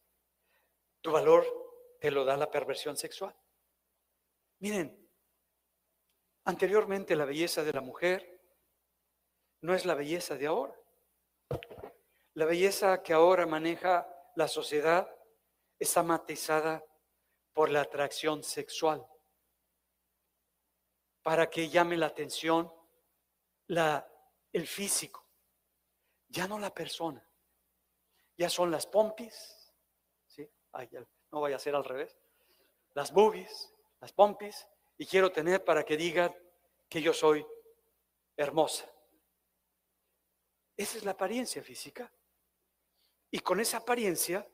[1.02, 1.65] Tu valor
[2.12, 3.36] lo da la perversión sexual.
[4.60, 5.10] Miren,
[6.46, 8.42] anteriormente la belleza de la mujer
[9.62, 10.80] no es la belleza de ahora.
[12.34, 15.10] La belleza que ahora maneja la sociedad
[15.80, 16.84] está matizada
[17.54, 19.06] por la atracción sexual.
[21.24, 22.72] Para que llame la atención
[23.68, 25.28] el físico,
[26.28, 27.28] ya no la persona.
[28.38, 29.74] Ya son las pompis,
[30.28, 30.48] ¿sí?
[31.32, 32.18] No vaya a ser al revés.
[32.94, 34.68] Las boobies, las pompis,
[34.98, 36.34] y quiero tener para que digan
[36.90, 37.46] que yo soy
[38.38, 38.90] hermosa.
[40.78, 42.12] Esa es la apariencia física.
[43.32, 44.48] Y con esa apariencia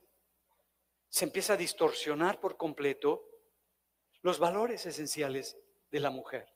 [1.09, 3.27] se empieza a distorsionar por completo
[4.21, 5.57] los valores esenciales
[5.91, 6.47] de la mujer.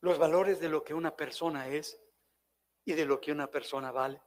[0.00, 1.98] Los valores de lo que una persona es
[2.84, 4.22] y de lo que una persona vale.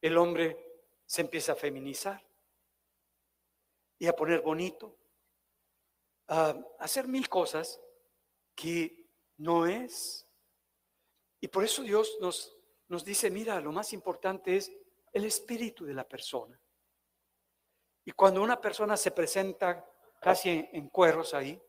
[0.00, 2.25] El hombre se empieza a feminizar
[3.98, 4.96] y a poner bonito,
[6.28, 7.80] a hacer mil cosas
[8.54, 10.26] que no es
[11.46, 12.56] y por eso Dios nos,
[12.88, 14.72] nos dice, mira, lo más importante es
[15.12, 16.60] el espíritu de la persona.
[18.04, 19.88] Y cuando una persona se presenta
[20.20, 21.62] casi en, cueros ahí,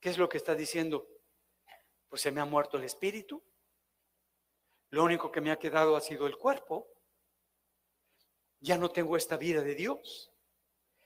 [0.00, 1.06] ¿qué es lo que está diciendo?
[2.08, 3.42] Pues se me ha muerto el espíritu.
[4.90, 6.88] Lo único que me ha quedado ha sido el cuerpo.
[8.60, 10.31] Ya no tengo esta vida de Dios.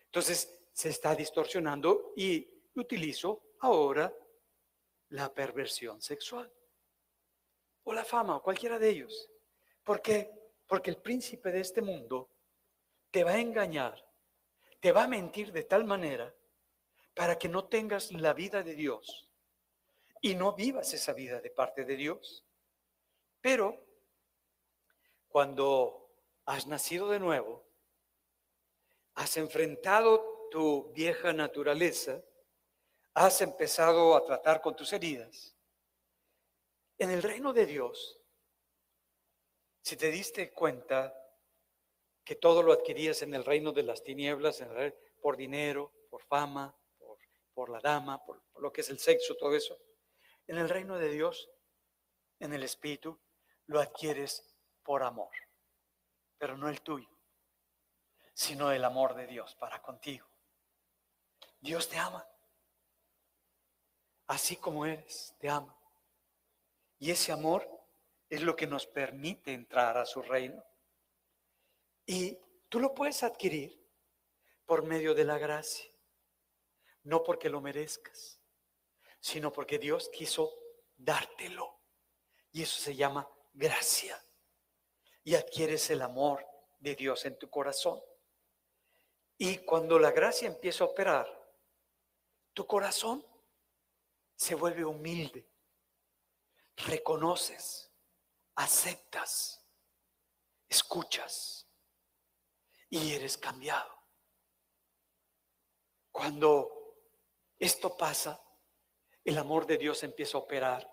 [0.07, 4.13] Entonces se está distorsionando y utilizo ahora
[5.11, 6.53] la perversión sexual
[7.85, 9.31] o la fama o cualquiera de ellos.
[9.85, 10.31] ¿Por qué?
[10.67, 12.31] Porque el príncipe de este mundo
[13.11, 14.05] te va a engañar,
[14.81, 16.35] te va a mentir de tal manera
[17.15, 19.31] para que no tengas la vida de Dios
[20.21, 22.45] y no vivas esa vida de parte de Dios.
[23.41, 23.87] Pero
[25.29, 26.11] cuando
[26.47, 27.66] has nacido de nuevo,
[29.17, 32.23] has enfrentado tu vieja naturaleza,
[33.15, 35.57] has empezado a tratar con tus heridas,
[36.99, 38.21] en el reino de Dios,
[39.83, 41.15] si te diste cuenta,
[42.25, 44.63] que todo lo adquirías en el reino de las tinieblas,
[45.23, 46.77] por dinero, por fama,
[47.55, 49.79] por, la dama, por, lo que es el sexo, todo eso.
[50.47, 51.49] En el reino de Dios,
[52.41, 53.19] en el Espíritu,
[53.67, 55.31] lo adquieres por amor,
[56.37, 57.16] pero no el tuyo,
[58.37, 60.29] sino el amor de Dios para contigo.
[61.59, 62.29] Dios te ama,
[64.27, 65.75] así como eres, te ama.
[66.99, 67.67] Y ese amor
[68.29, 70.63] es lo que nos permite entrar a su reino.
[72.05, 73.83] Y tú lo puedes adquirir
[74.67, 75.91] por medio de la gracia,
[77.05, 78.39] no porque lo merezcas,
[79.19, 80.53] sino porque Dios quiso
[80.95, 81.81] dártelo.
[82.53, 84.23] Y eso se llama gracia.
[85.25, 86.47] Y adquieres el amor
[86.79, 87.99] de Dios en tu corazón.
[89.39, 91.27] Y cuando la gracia empieza a operar,
[92.53, 93.25] tu corazón
[94.35, 95.47] se vuelve humilde.
[96.77, 97.91] Reconoces,
[98.55, 99.65] aceptas,
[100.69, 101.67] escuchas
[102.89, 103.95] y eres cambiado.
[106.11, 106.97] Cuando
[107.59, 108.43] esto pasa,
[109.25, 110.91] el amor de Dios empieza a operar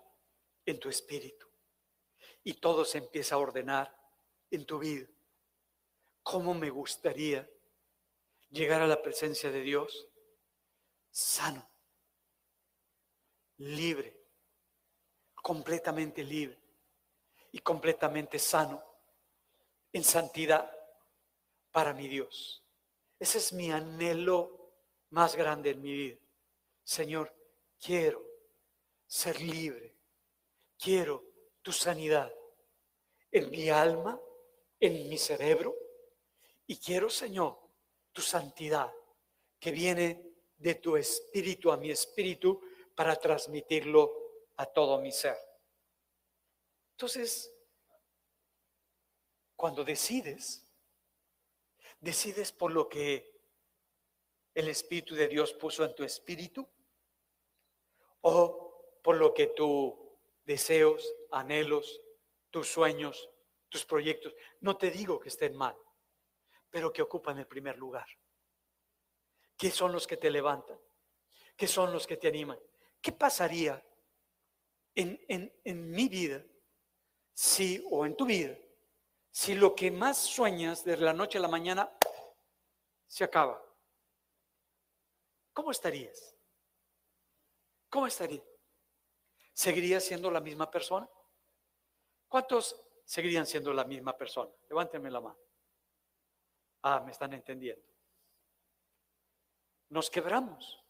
[0.66, 1.46] en tu espíritu
[2.42, 3.96] y todo se empieza a ordenar
[4.50, 5.08] en tu vida.
[6.22, 7.48] ¿Cómo me gustaría
[8.54, 10.08] llegar a la presencia de Dios
[11.10, 11.68] sano,
[13.58, 14.16] libre,
[15.34, 16.58] completamente libre
[17.52, 18.82] y completamente sano
[19.92, 20.70] en santidad
[21.72, 22.64] para mi Dios?
[23.18, 24.72] Ese es mi anhelo
[25.10, 26.18] más grande en mi vida.
[26.84, 27.34] Señor,
[27.80, 28.24] quiero
[29.06, 29.94] ser libre.
[30.78, 31.24] Quiero
[31.62, 32.32] tu sanidad
[33.30, 34.20] en mi alma,
[34.78, 35.74] en mi cerebro.
[36.66, 37.63] Y quiero, Señor,
[38.14, 38.90] tu santidad
[39.60, 42.60] que viene de tu espíritu a mi espíritu
[42.94, 44.24] para transmitirlo
[44.56, 45.36] a todo mi ser.
[46.92, 47.52] Entonces,
[49.56, 50.64] cuando decides,
[52.00, 53.34] decides por lo que
[54.54, 56.68] el Espíritu de Dios puso en tu espíritu
[58.20, 59.92] o por lo que tus
[60.44, 62.00] deseos, anhelos,
[62.50, 63.28] tus sueños,
[63.68, 65.76] tus proyectos, no te digo que estén mal,
[66.74, 68.04] pero que ocupan el primer lugar.
[69.56, 70.76] ¿Qué son los que te levantan?
[71.56, 72.58] ¿Qué son los que te animan?
[73.00, 73.80] ¿Qué pasaría
[74.92, 76.44] en, en mi vida
[77.32, 78.58] si, o en tu vida,
[79.30, 81.96] si lo que más sueñas de la noche a la mañana
[83.06, 83.64] se acaba?
[85.52, 86.34] ¿Cómo estarías?
[87.88, 88.42] ¿Cómo estaría?
[89.52, 91.08] ¿Seguirías siendo la misma persona?
[92.26, 94.50] ¿Cuántos seguirían siendo la misma persona?
[94.68, 95.44] Levántenme la mano.
[96.86, 97.82] Ah, me están entendiendo.
[99.88, 100.84] Nos quebramos,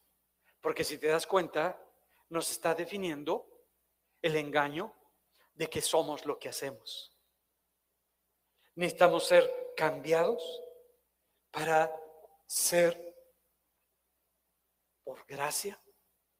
[0.60, 1.80] porque si te das cuenta,
[2.30, 3.46] nos está definiendo
[4.20, 4.92] el engaño
[5.54, 7.16] de que somos lo que hacemos.
[8.74, 10.64] Necesitamos ser cambiados
[11.52, 11.94] para
[12.44, 13.16] ser
[15.04, 15.80] por gracia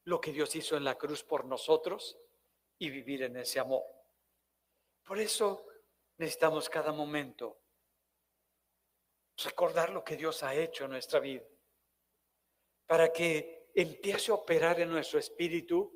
[0.02, 2.18] lo que Dios hizo en la cruz por nosotros
[2.76, 3.84] y vivir en ese amor.
[5.05, 5.64] Por eso
[6.16, 7.63] necesitamos cada momento
[9.37, 11.45] recordar lo que Dios ha hecho en nuestra vida,
[12.87, 15.93] para que empiece a operar en nuestro espíritu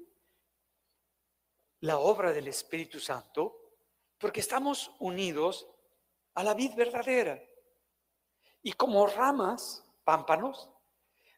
[1.80, 3.76] la obra del Espíritu Santo,
[4.18, 5.68] porque estamos unidos
[6.34, 7.41] a la vid verdadera.
[8.62, 10.70] Y como ramas, pámpanos,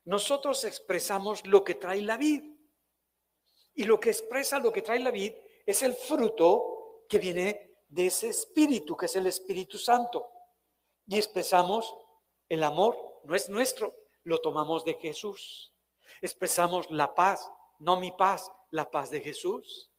[0.05, 2.43] nosotros expresamos lo que trae la vid.
[3.75, 5.35] Y lo que expresa lo que trae la vid
[5.67, 10.40] es el fruto que viene de ese espíritu, que es el Espíritu Santo.
[11.11, 11.93] Y expresamos
[12.49, 13.93] el amor, no es nuestro,
[14.23, 15.73] lo tomamos de Jesús.
[16.23, 17.51] Expresamos la paz,
[17.81, 19.91] no mi paz, la paz de Jesús.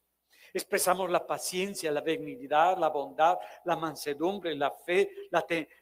[0.54, 5.10] Expresamos la paciencia, la benignidad, la bondad, la mansedumbre, la fe,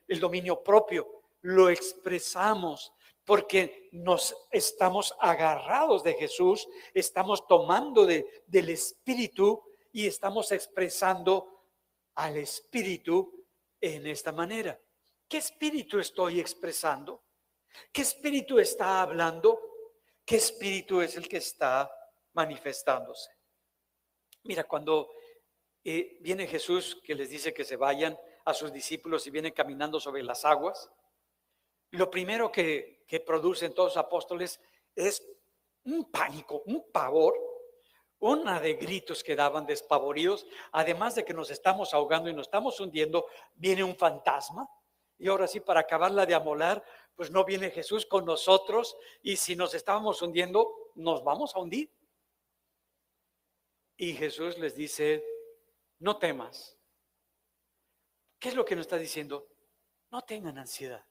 [0.08, 1.22] el dominio propio.
[1.42, 2.92] Lo expresamos
[3.24, 9.62] porque nos estamos agarrados de Jesús, estamos tomando de, del Espíritu
[9.92, 11.66] y estamos expresando
[12.16, 13.46] al Espíritu
[13.80, 14.76] en esta manera.
[15.30, 17.22] ¿Qué Espíritu estoy expresando?
[17.92, 19.60] ¿Qué Espíritu está hablando?
[20.24, 21.88] ¿Qué Espíritu es el que está
[22.32, 23.30] manifestándose?
[24.42, 25.12] Mira, cuando
[25.84, 30.00] eh, viene Jesús que les dice que se vayan a sus discípulos y vienen caminando
[30.00, 30.90] sobre las aguas,
[31.92, 34.60] lo primero que, producen todos los apóstoles
[34.96, 35.24] es
[35.84, 37.34] un pánico, un pavor,
[38.18, 42.80] una de gritos que daban despavoridos, además de que nos estamos ahogando y nos estamos
[42.80, 44.68] hundiendo, viene un fantasma.
[45.20, 46.82] Y ahora sí, para acabarla de amolar,
[47.14, 51.92] pues no viene Jesús con nosotros y si nos estábamos hundiendo, nos vamos a hundir.
[53.98, 55.22] Y Jesús les dice,
[55.98, 56.78] no temas.
[58.38, 59.46] ¿Qué es lo que nos está diciendo?
[60.10, 61.04] No tengan ansiedad.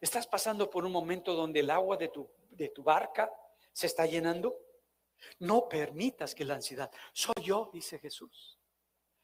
[0.00, 3.32] ¿Estás pasando por un momento donde el agua de tu, de tu barca
[3.72, 4.58] se está llenando?
[5.38, 8.58] No permitas que la ansiedad, soy yo, dice Jesús,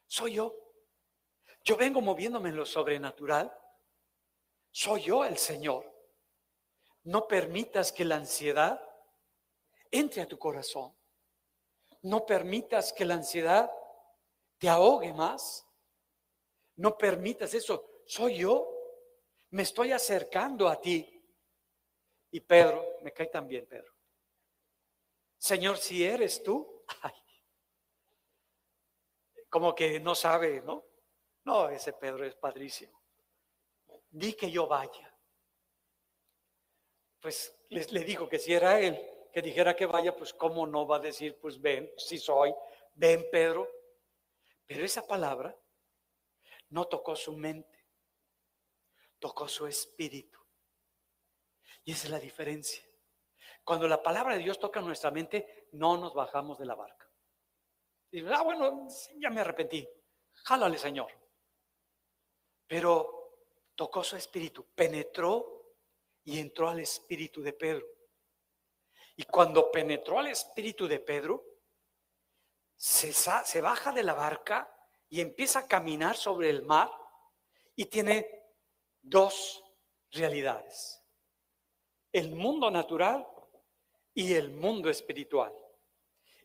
[0.07, 0.70] soy yo.
[1.63, 3.53] Yo vengo moviéndome en lo sobrenatural,
[4.71, 5.91] soy yo el Señor.
[7.05, 8.83] No permitas que la ansiedad
[9.91, 10.95] entre a tu corazón.
[12.03, 13.71] No permitas que la ansiedad
[14.59, 15.67] te ahogue más.
[16.77, 18.03] No permitas eso.
[18.07, 18.71] Soy yo.
[19.51, 21.17] Me estoy acercando a ti.
[22.31, 23.93] Y Pedro, me cae también Pedro.
[25.37, 26.85] Señor, si eres tú,
[29.49, 30.90] como que no sabe, ¿no?
[31.45, 33.01] No, ese Pedro es padrísimo.
[34.11, 35.15] Di que yo vaya.
[37.21, 38.99] Pues le dijo que si era él,
[39.33, 42.55] que dijera que vaya, pues cómo no va a decir, pues ven, si soy,
[42.95, 43.69] ven Pedro.
[44.67, 45.57] Pero esa palabra
[46.71, 47.87] no tocó su mente,
[49.19, 50.39] tocó su espíritu.
[51.85, 52.85] Y esa es la diferencia.
[53.65, 57.09] Cuando la palabra de Dios toca nuestra mente, no nos bajamos de la barca.
[58.11, 59.89] Y, ah, bueno, ya me arrepentí.
[60.45, 61.20] Jálale, Señor.
[62.71, 63.33] Pero
[63.75, 65.75] tocó su espíritu, penetró
[66.23, 67.85] y entró al espíritu de Pedro.
[69.17, 71.45] Y cuando penetró al espíritu de Pedro,
[72.77, 74.73] se, baja de la barca
[75.09, 76.89] y empieza a caminar sobre el mar
[77.75, 78.47] y tiene
[79.03, 79.65] dos
[80.13, 81.03] realidades.
[82.13, 83.27] El mundo natural
[84.15, 85.53] y el mundo espiritual.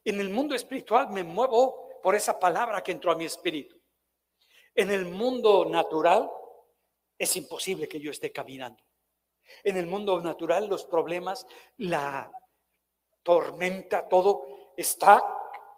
[0.03, 3.74] En el mundo espiritual me muevo por esa palabra que entró a mi espíritu.
[4.75, 6.29] En el mundo natural
[7.17, 8.83] es imposible que yo esté caminando.
[9.63, 11.47] En el mundo natural los problemas,
[11.77, 12.29] la
[13.23, 15.23] tormenta, todo está,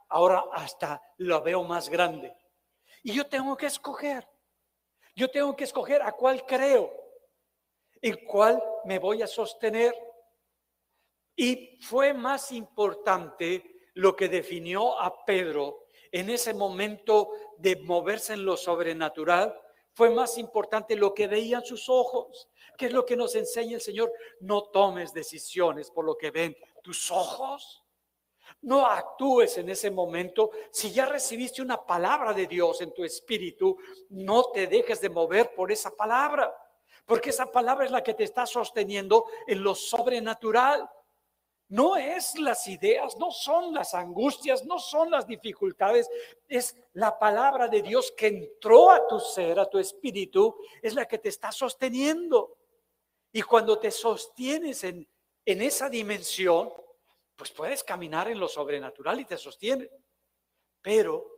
[0.10, 2.36] ahora hasta lo veo más grande.
[3.04, 4.28] Y yo tengo que escoger.
[5.16, 6.92] Yo tengo que escoger a cuál creo,
[8.02, 9.96] en cuál me voy a sostener.
[11.36, 18.46] Y fue más importante lo que definió a Pedro en ese momento de moverse en
[18.46, 19.60] lo sobrenatural.
[19.94, 23.82] Fue más importante lo que veían sus ojos, que es lo que nos enseña el
[23.82, 24.12] Señor.
[24.40, 27.84] No tomes decisiones por lo que ven, tus ojos.
[28.62, 30.52] No actúes en ese momento.
[30.72, 33.78] Si ya recibiste una palabra de Dios en tu espíritu,
[34.10, 36.54] no te dejes de mover por esa palabra,
[37.06, 40.90] porque esa palabra es la que te está sosteniendo en lo sobrenatural.
[41.70, 46.10] No es las ideas, no son las angustias, no son las dificultades,
[46.48, 51.06] es la palabra de Dios que entró a tu ser, a tu espíritu, es la
[51.06, 52.58] que te está sosteniendo.
[53.34, 55.06] Y cuando te sostienes en,
[55.46, 56.72] en esa dimensión,
[57.36, 59.90] pues puedes caminar en lo sobrenatural y te sostiene.
[60.82, 61.30] Pero,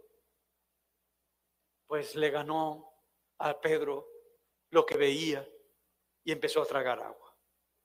[1.88, 2.94] pues le ganó
[3.40, 4.08] a Pedro
[4.70, 5.48] lo que veía
[6.24, 7.36] y empezó a tragar agua,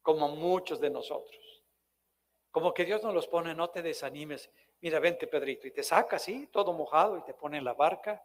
[0.02, 1.43] como muchos de nosotros.
[2.54, 4.48] Como que Dios nos los pone, no te desanimes.
[4.80, 8.24] Mira, vente Pedrito, y te saca así, todo mojado, y te pone en la barca,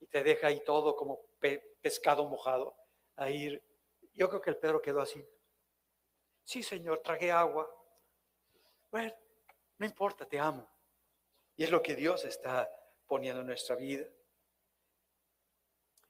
[0.00, 1.20] y te deja ahí todo como
[1.80, 2.74] pescado mojado.
[3.14, 3.62] Ahí,
[4.14, 5.24] yo creo que el Pedro quedó así.
[6.42, 7.72] Sí, Señor, tragué agua.
[8.90, 9.14] Bueno,
[9.78, 10.68] no importa, te amo.
[11.54, 12.68] Y es lo que Dios está
[13.06, 14.04] poniendo en nuestra vida.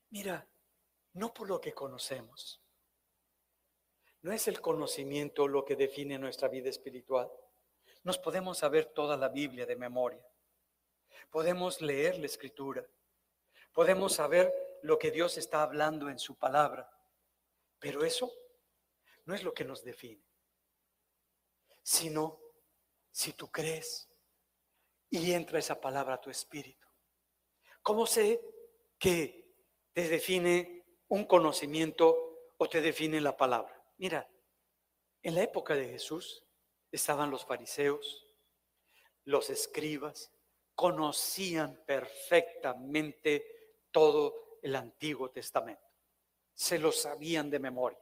[0.08, 0.48] Mira,
[1.12, 2.62] no por lo que conocemos.
[4.22, 7.30] No es el conocimiento lo que define nuestra vida espiritual.
[8.02, 10.24] Nos podemos saber toda la Biblia de memoria.
[11.30, 12.86] Podemos leer la escritura.
[13.72, 14.52] Podemos saber
[14.82, 16.90] lo que Dios está hablando en su palabra.
[17.78, 18.32] Pero eso
[19.24, 20.30] no es lo que nos define
[21.82, 22.40] sino
[23.10, 24.08] si tú crees
[25.08, 26.86] y entra esa palabra a tu espíritu.
[27.82, 28.40] ¿Cómo sé
[28.98, 29.56] que
[29.92, 33.84] te define un conocimiento o te define la palabra?
[33.98, 34.30] Mira,
[35.22, 36.44] en la época de Jesús
[36.90, 38.26] estaban los fariseos,
[39.24, 40.30] los escribas,
[40.74, 45.82] conocían perfectamente todo el Antiguo Testamento.
[46.54, 47.98] Se lo sabían de memoria.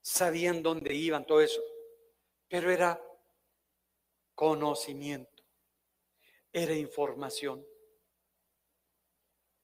[0.00, 1.60] Sabían dónde iban, todo eso
[2.48, 3.00] pero era
[4.34, 5.44] conocimiento,
[6.50, 7.64] era información.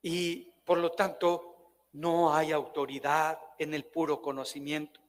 [0.03, 5.01] Y por lo tanto, no hay autoridad en el puro conocimiento.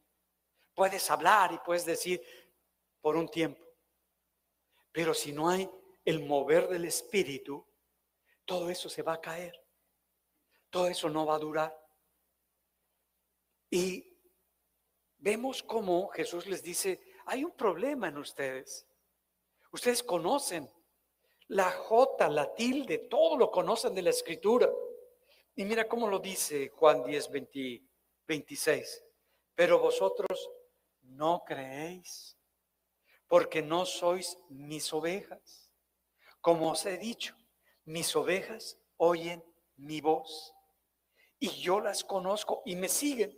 [0.74, 2.24] Puedes hablar y puedes decir
[3.06, 3.64] por un tiempo,
[4.92, 5.70] pero si no hay
[6.04, 7.64] el mover del espíritu,
[8.46, 9.64] todo eso se va a caer.
[10.72, 11.80] Todo eso no va a durar.
[13.70, 14.12] Y
[15.20, 18.88] vemos cómo Jesús les dice, hay un problema en ustedes.
[19.72, 20.68] Ustedes conocen
[21.50, 24.68] la J, la tilde, todo lo conocen de la escritura.
[25.54, 27.30] Y mira cómo lo dice Juan 10,
[28.26, 29.04] 26.
[29.54, 30.50] Pero vosotros
[31.04, 32.35] no creéis,
[33.36, 35.70] porque no sois mis ovejas.
[36.40, 37.36] Como os he dicho,
[37.84, 39.44] mis ovejas oyen
[39.76, 40.54] mi voz
[41.38, 43.38] y yo las conozco y me siguen.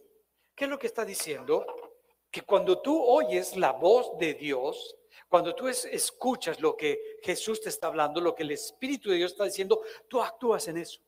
[0.53, 1.65] ¿Qué es lo que está diciendo?
[2.29, 4.95] Que cuando tú oyes la voz de Dios,
[5.27, 9.31] cuando tú escuchas lo que Jesús te está hablando, lo que el Espíritu de Dios
[9.31, 11.01] está diciendo, tú actúas en eso.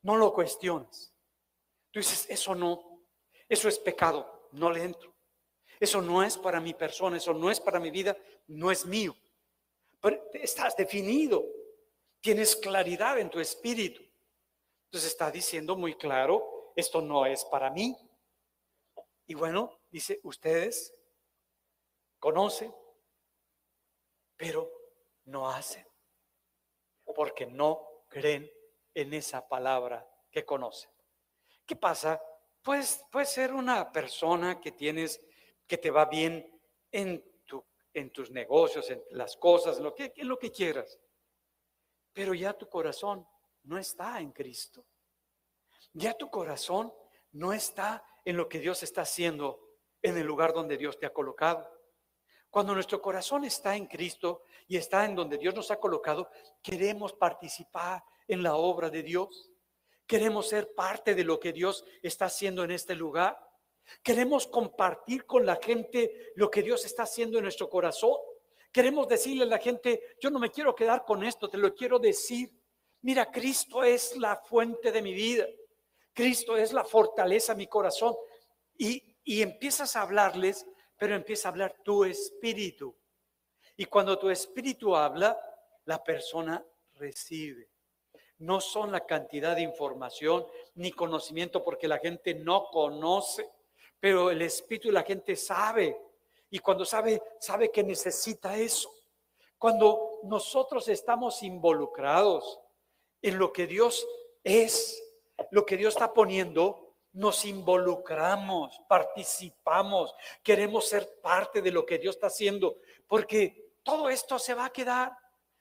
[0.00, 1.12] No lo cuestionas.
[1.90, 3.02] Tú dices, eso no,
[3.50, 5.11] eso es pecado, no le entro.
[5.82, 9.16] Eso no es para mi persona, eso no es para mi vida, no es mío.
[10.00, 11.44] Pero estás definido,
[12.20, 14.00] tienes claridad en tu espíritu.
[14.84, 17.96] Entonces está diciendo muy claro, esto no es para mí.
[19.26, 20.94] Y bueno, dice, ustedes
[22.20, 22.72] conocen,
[24.36, 24.70] pero
[25.24, 25.84] no hacen,
[27.12, 28.48] porque no creen
[28.94, 30.92] en esa palabra que conocen.
[31.66, 32.22] ¿Qué pasa?
[32.62, 35.20] Pues puede ser una persona que tienes,
[35.66, 36.60] que te va bien
[36.90, 41.00] en, tu, en tus negocios, en las cosas, lo que, en lo que quieras,
[42.12, 43.26] pero ya tu corazón
[43.64, 44.84] no está en Cristo.
[45.92, 46.92] Ya tu corazón
[47.32, 49.60] no está en lo que Dios está haciendo
[50.00, 51.68] en el lugar donde Dios te ha colocado.
[52.50, 56.28] Cuando nuestro corazón está en Cristo y está en donde Dios nos ha colocado,
[56.62, 59.50] queremos participar en la obra de Dios.
[60.06, 63.38] Queremos ser parte de lo que Dios está haciendo en este lugar.
[64.02, 68.16] Queremos compartir con la gente lo que Dios está haciendo en nuestro corazón.
[68.70, 71.98] Queremos decirle a la gente, yo no me quiero quedar con esto, te lo quiero
[71.98, 72.50] decir.
[73.02, 75.46] Mira, Cristo es la fuente de mi vida.
[76.14, 78.14] Cristo es la fortaleza de mi corazón.
[78.78, 80.66] Y, y empiezas a hablarles
[81.02, 82.96] pero empieza a hablar tu espíritu.
[83.76, 85.36] Y cuando tu espíritu habla,
[85.84, 86.64] la persona
[86.94, 87.70] recibe.
[88.38, 90.46] No son la cantidad de información
[90.76, 93.50] ni conocimiento porque la gente no conoce,
[94.02, 95.96] pero el espíritu de la gente sabe.
[96.50, 98.92] Y cuando sabe, sabe que necesita eso.
[99.56, 102.58] Cuando nosotros estamos involucrados
[103.22, 104.04] en lo que Dios
[104.42, 105.00] es,
[105.52, 110.12] lo que Dios está poniendo, nos involucramos, participamos,
[110.42, 114.72] queremos ser parte de lo que Dios está haciendo, porque todo esto se va a
[114.72, 115.16] quedar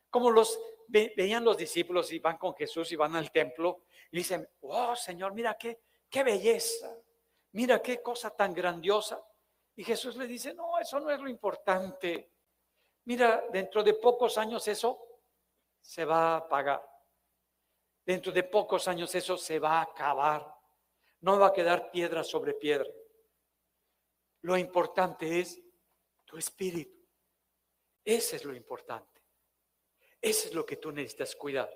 [0.10, 4.50] como los veían los discípulos y van con Jesús y van al templo y dicen,
[4.62, 6.92] oh Señor, mira qué, qué belleza,
[7.54, 9.24] mira qué cosa tan grandiosa.
[9.76, 12.34] Y Jesús le dice, no, eso no es lo importante.
[13.06, 15.20] Mira, dentro de pocos años eso
[15.80, 16.86] se va a apagar.
[18.06, 20.46] Dentro de pocos años eso se va a acabar.
[21.22, 22.90] No va a quedar piedra sobre piedra.
[24.42, 25.62] Lo importante es
[26.26, 27.00] tu espíritu.
[28.04, 29.22] Ese es lo importante.
[30.20, 31.70] Ese es lo que tú necesitas cuidar.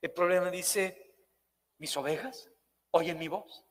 [0.00, 1.16] El problema dice,
[1.78, 2.50] mis ovejas
[2.90, 3.64] oyen mi voz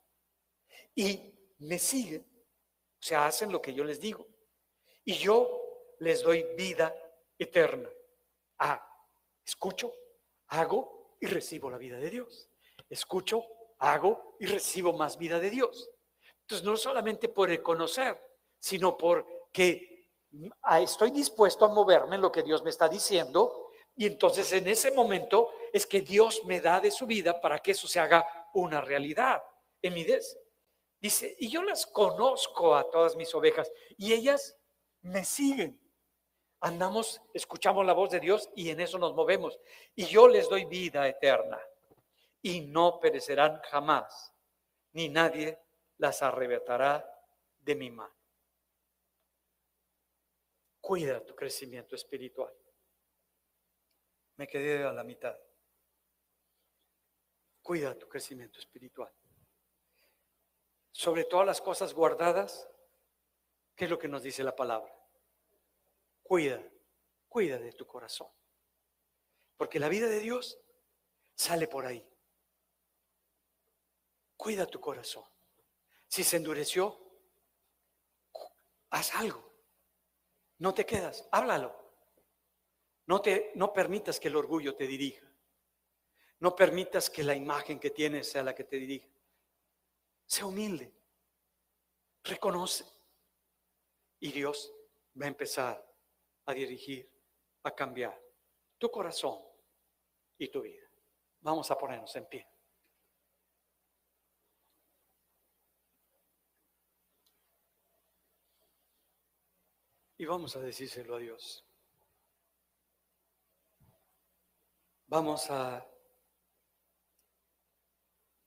[0.95, 1.19] y
[1.59, 2.21] me siguen.
[2.21, 4.27] O sea, hacen lo que yo les digo.
[5.05, 6.95] Y yo les doy vida
[7.37, 7.89] eterna.
[8.59, 8.85] Ah,
[9.45, 9.93] escucho,
[10.47, 12.49] hago y recibo la vida de Dios.
[12.89, 13.45] Escucho,
[13.79, 15.89] hago y recibo más vida de Dios.
[16.41, 18.21] Entonces, no solamente por el conocer,
[18.59, 20.09] sino porque
[20.81, 23.63] estoy dispuesto a moverme en lo que Dios me está diciendo
[23.95, 27.71] y entonces en ese momento es que Dios me da de su vida para que
[27.71, 29.43] eso se haga una realidad
[29.81, 30.37] en mi des.
[31.03, 34.57] Dice, y yo las conozco a todas mis ovejas y ellas
[35.01, 35.77] me siguen.
[36.61, 39.59] Andamos, escuchamos la voz de Dios y en eso nos movemos.
[39.95, 41.59] Y yo les doy vida eterna
[42.41, 44.33] y no perecerán jamás,
[44.93, 45.59] ni nadie
[45.97, 47.05] las arrebatará
[47.59, 48.15] de mi mano.
[50.79, 52.53] Cuida tu crecimiento espiritual.
[54.37, 55.37] Me quedé a la mitad.
[57.61, 59.11] Cuida tu crecimiento espiritual.
[60.93, 62.69] Sobre todas las cosas guardadas,
[63.75, 64.95] ¿qué es lo que nos dice la palabra?
[66.21, 66.63] Cuida,
[67.27, 68.29] cuida de tu corazón.
[69.57, 70.59] Porque la vida de Dios
[71.33, 72.07] sale por ahí.
[74.37, 75.25] Cuida tu corazón.
[76.07, 76.99] Si se endureció,
[78.91, 79.51] haz algo.
[80.59, 81.75] No te quedas, háblalo.
[83.07, 85.27] No, te, no permitas que el orgullo te dirija.
[86.39, 89.12] No permitas que la imagen que tienes sea la que te dirija.
[90.25, 90.93] Sé humilde.
[92.23, 92.85] Reconoce.
[94.19, 94.73] Y Dios
[95.19, 95.93] va a empezar
[96.45, 97.09] a dirigir,
[97.63, 98.19] a cambiar
[98.77, 99.39] tu corazón
[100.37, 100.87] y tu vida.
[101.41, 102.47] Vamos a ponernos en pie.
[110.17, 111.65] Y vamos a decírselo a Dios.
[115.07, 115.85] Vamos a,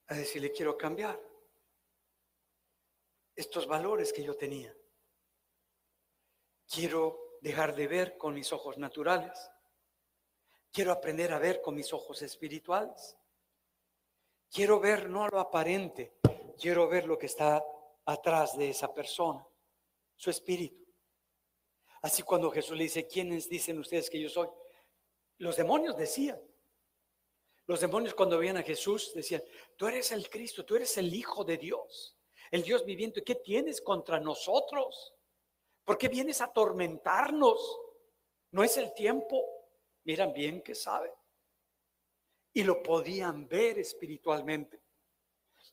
[0.07, 1.26] a decirle, quiero cambiar.
[3.37, 4.75] Estos valores que yo tenía.
[6.67, 9.39] Quiero dejar de ver con mis ojos naturales.
[10.73, 13.17] Quiero aprender a ver con mis ojos espirituales.
[14.51, 16.17] Quiero ver no lo aparente,
[16.59, 17.65] quiero ver lo que está
[18.05, 19.47] atrás de esa persona,
[20.17, 20.87] su espíritu.
[22.03, 24.49] Así cuando Jesús le dice, ¿quiénes dicen ustedes que yo soy?
[25.39, 26.41] Los demonios decían.
[27.67, 29.43] Los demonios cuando veían a Jesús decían,
[29.77, 32.16] tú eres el Cristo, tú eres el Hijo de Dios,
[32.51, 33.23] el Dios viviente.
[33.23, 35.15] ¿Qué tienes contra nosotros?
[35.85, 37.81] ¿Por qué vienes a atormentarnos?
[38.53, 39.45] No es el tiempo.
[40.05, 41.13] Miran bien que sabe.
[42.53, 44.83] Y lo podían ver espiritualmente.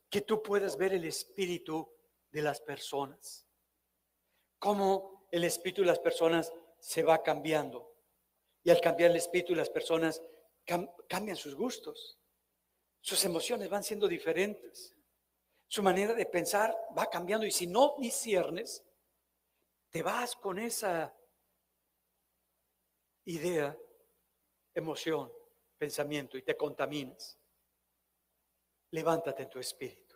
[0.10, 1.90] Que tú puedas ver el espíritu
[2.30, 3.48] de las personas.
[4.60, 7.96] Cómo el espíritu de las personas se va cambiando.
[8.64, 10.22] Y al cambiar el espíritu de las personas,
[11.08, 12.20] cambian sus gustos.
[13.02, 14.96] Sus emociones van siendo diferentes.
[15.74, 17.48] Su manera de pensar va cambiando.
[17.48, 18.86] Y si no disiernes,
[19.90, 21.12] te vas con esa
[23.26, 23.76] idea,
[24.76, 25.34] emoción,
[25.76, 27.40] pensamiento y te contaminas.
[28.92, 30.16] Levántate en tu espíritu.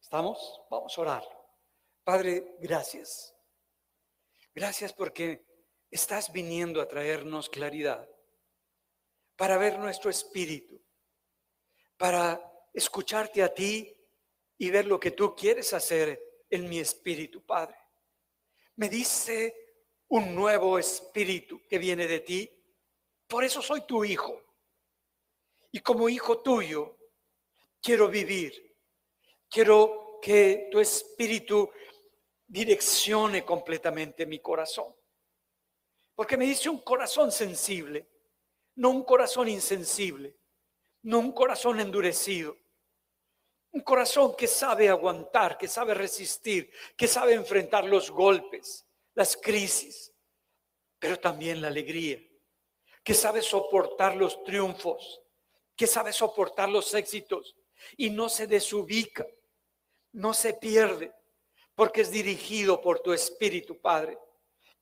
[0.00, 0.60] ¿Estamos?
[0.68, 1.46] Vamos a orar.
[2.02, 3.36] Padre, gracias.
[4.52, 5.46] Gracias porque
[5.92, 8.10] estás viniendo a traernos claridad
[9.36, 10.82] para ver nuestro espíritu,
[11.96, 12.42] para
[12.74, 13.95] escucharte a ti
[14.58, 17.76] y ver lo que tú quieres hacer en mi espíritu, Padre.
[18.76, 19.54] Me dice
[20.08, 22.50] un nuevo espíritu que viene de ti,
[23.26, 24.42] por eso soy tu hijo.
[25.72, 26.96] Y como hijo tuyo,
[27.82, 28.76] quiero vivir,
[29.48, 31.70] quiero que tu espíritu
[32.46, 34.94] direccione completamente mi corazón.
[36.14, 38.08] Porque me dice un corazón sensible,
[38.76, 40.36] no un corazón insensible,
[41.02, 42.56] no un corazón endurecido.
[43.76, 50.14] Un corazón que sabe aguantar, que sabe resistir, que sabe enfrentar los golpes, las crisis,
[50.98, 52.18] pero también la alegría,
[53.04, 55.20] que sabe soportar los triunfos,
[55.76, 57.54] que sabe soportar los éxitos
[57.98, 59.26] y no se desubica,
[60.12, 61.12] no se pierde,
[61.74, 64.16] porque es dirigido por tu Espíritu, Padre.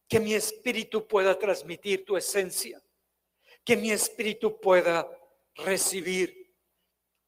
[0.06, 2.80] Que mi espíritu pueda transmitir tu esencia,
[3.64, 5.10] que mi espíritu pueda
[5.56, 6.43] recibir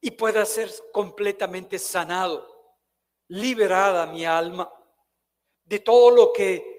[0.01, 2.75] y pueda ser completamente sanado,
[3.29, 4.71] liberada mi alma
[5.63, 6.77] de todo lo que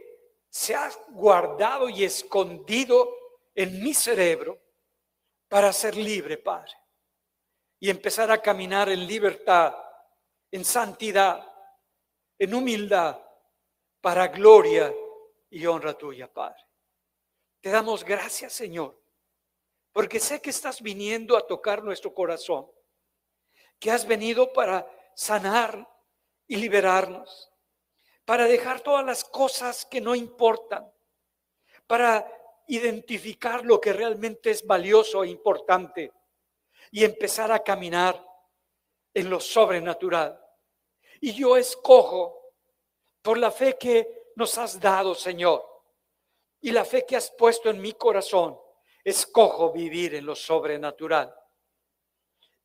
[0.49, 3.15] se ha guardado y escondido
[3.55, 4.59] en mi cerebro
[5.49, 6.73] para ser libre, Padre,
[7.81, 9.75] y empezar a caminar en libertad,
[10.51, 11.47] en santidad,
[12.39, 13.21] en humildad,
[14.01, 14.95] para gloria
[15.51, 16.65] y honra tuya, Padre.
[17.61, 18.99] Te damos gracias, Señor,
[19.93, 22.71] porque sé que estás viniendo a tocar nuestro corazón,
[23.79, 25.89] que has venido para sanar
[26.47, 27.51] y liberarnos,
[28.25, 30.91] para dejar todas las cosas que no importan,
[31.87, 32.27] para
[32.67, 36.13] identificar lo que realmente es valioso e importante
[36.91, 38.23] y empezar a caminar
[39.15, 40.39] en lo sobrenatural.
[41.21, 42.53] Y yo escojo
[43.23, 45.65] por la fe que nos has dado, Señor,
[46.61, 48.59] y la fe que has puesto en mi corazón,
[49.03, 51.35] escojo vivir en lo sobrenatural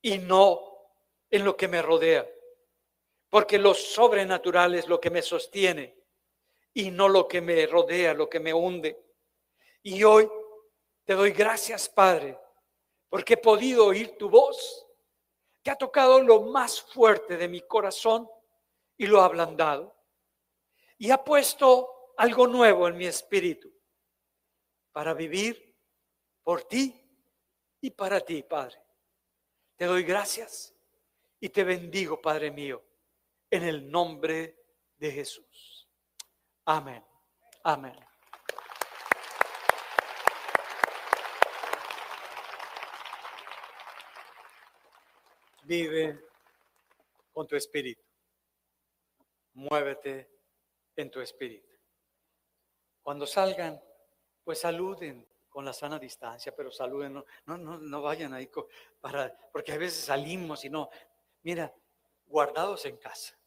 [0.01, 0.72] y no
[1.33, 2.29] en lo que me rodea,
[3.27, 5.97] porque lo sobrenatural es lo que me sostiene
[6.75, 9.03] y no lo que me rodea, lo que me hunde.
[9.81, 10.29] Y hoy
[11.03, 12.37] te doy gracias, Padre,
[13.09, 14.85] porque he podido oír tu voz,
[15.63, 18.29] que ha tocado lo más fuerte de mi corazón
[18.95, 19.97] y lo ha ablandado.
[20.99, 23.73] Y ha puesto algo nuevo en mi espíritu
[24.91, 25.75] para vivir
[26.43, 26.93] por ti
[27.81, 28.79] y para ti, Padre.
[29.75, 30.72] Te doy gracias
[31.43, 32.81] y te bendigo, Padre mío,
[33.49, 34.63] en el nombre
[34.95, 35.89] de Jesús.
[36.63, 37.03] Amén.
[37.65, 37.99] Amén.
[45.63, 46.17] Vive
[47.33, 48.01] con tu espíritu.
[49.55, 50.29] Muévete
[50.95, 51.75] en tu espíritu.
[53.01, 53.83] Cuando salgan,
[54.45, 58.49] pues saluden con la sana distancia, pero saluden, no, no, no, vayan ahí
[59.01, 60.89] para, porque a veces salimos y no,
[61.43, 61.73] mira,
[62.27, 63.37] guardados en casa.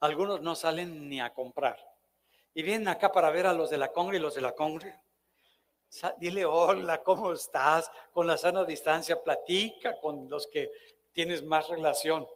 [0.00, 1.78] Algunos no salen ni a comprar.
[2.54, 4.98] Y vienen acá para ver a los de la congre y los de la congre.
[6.18, 7.90] Dile, hola, ¿cómo estás?
[8.12, 10.70] Con la sana distancia, platica con los que
[11.12, 12.26] tienes más relación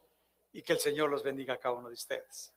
[0.53, 2.53] y que el Señor los bendiga a cada uno de ustedes.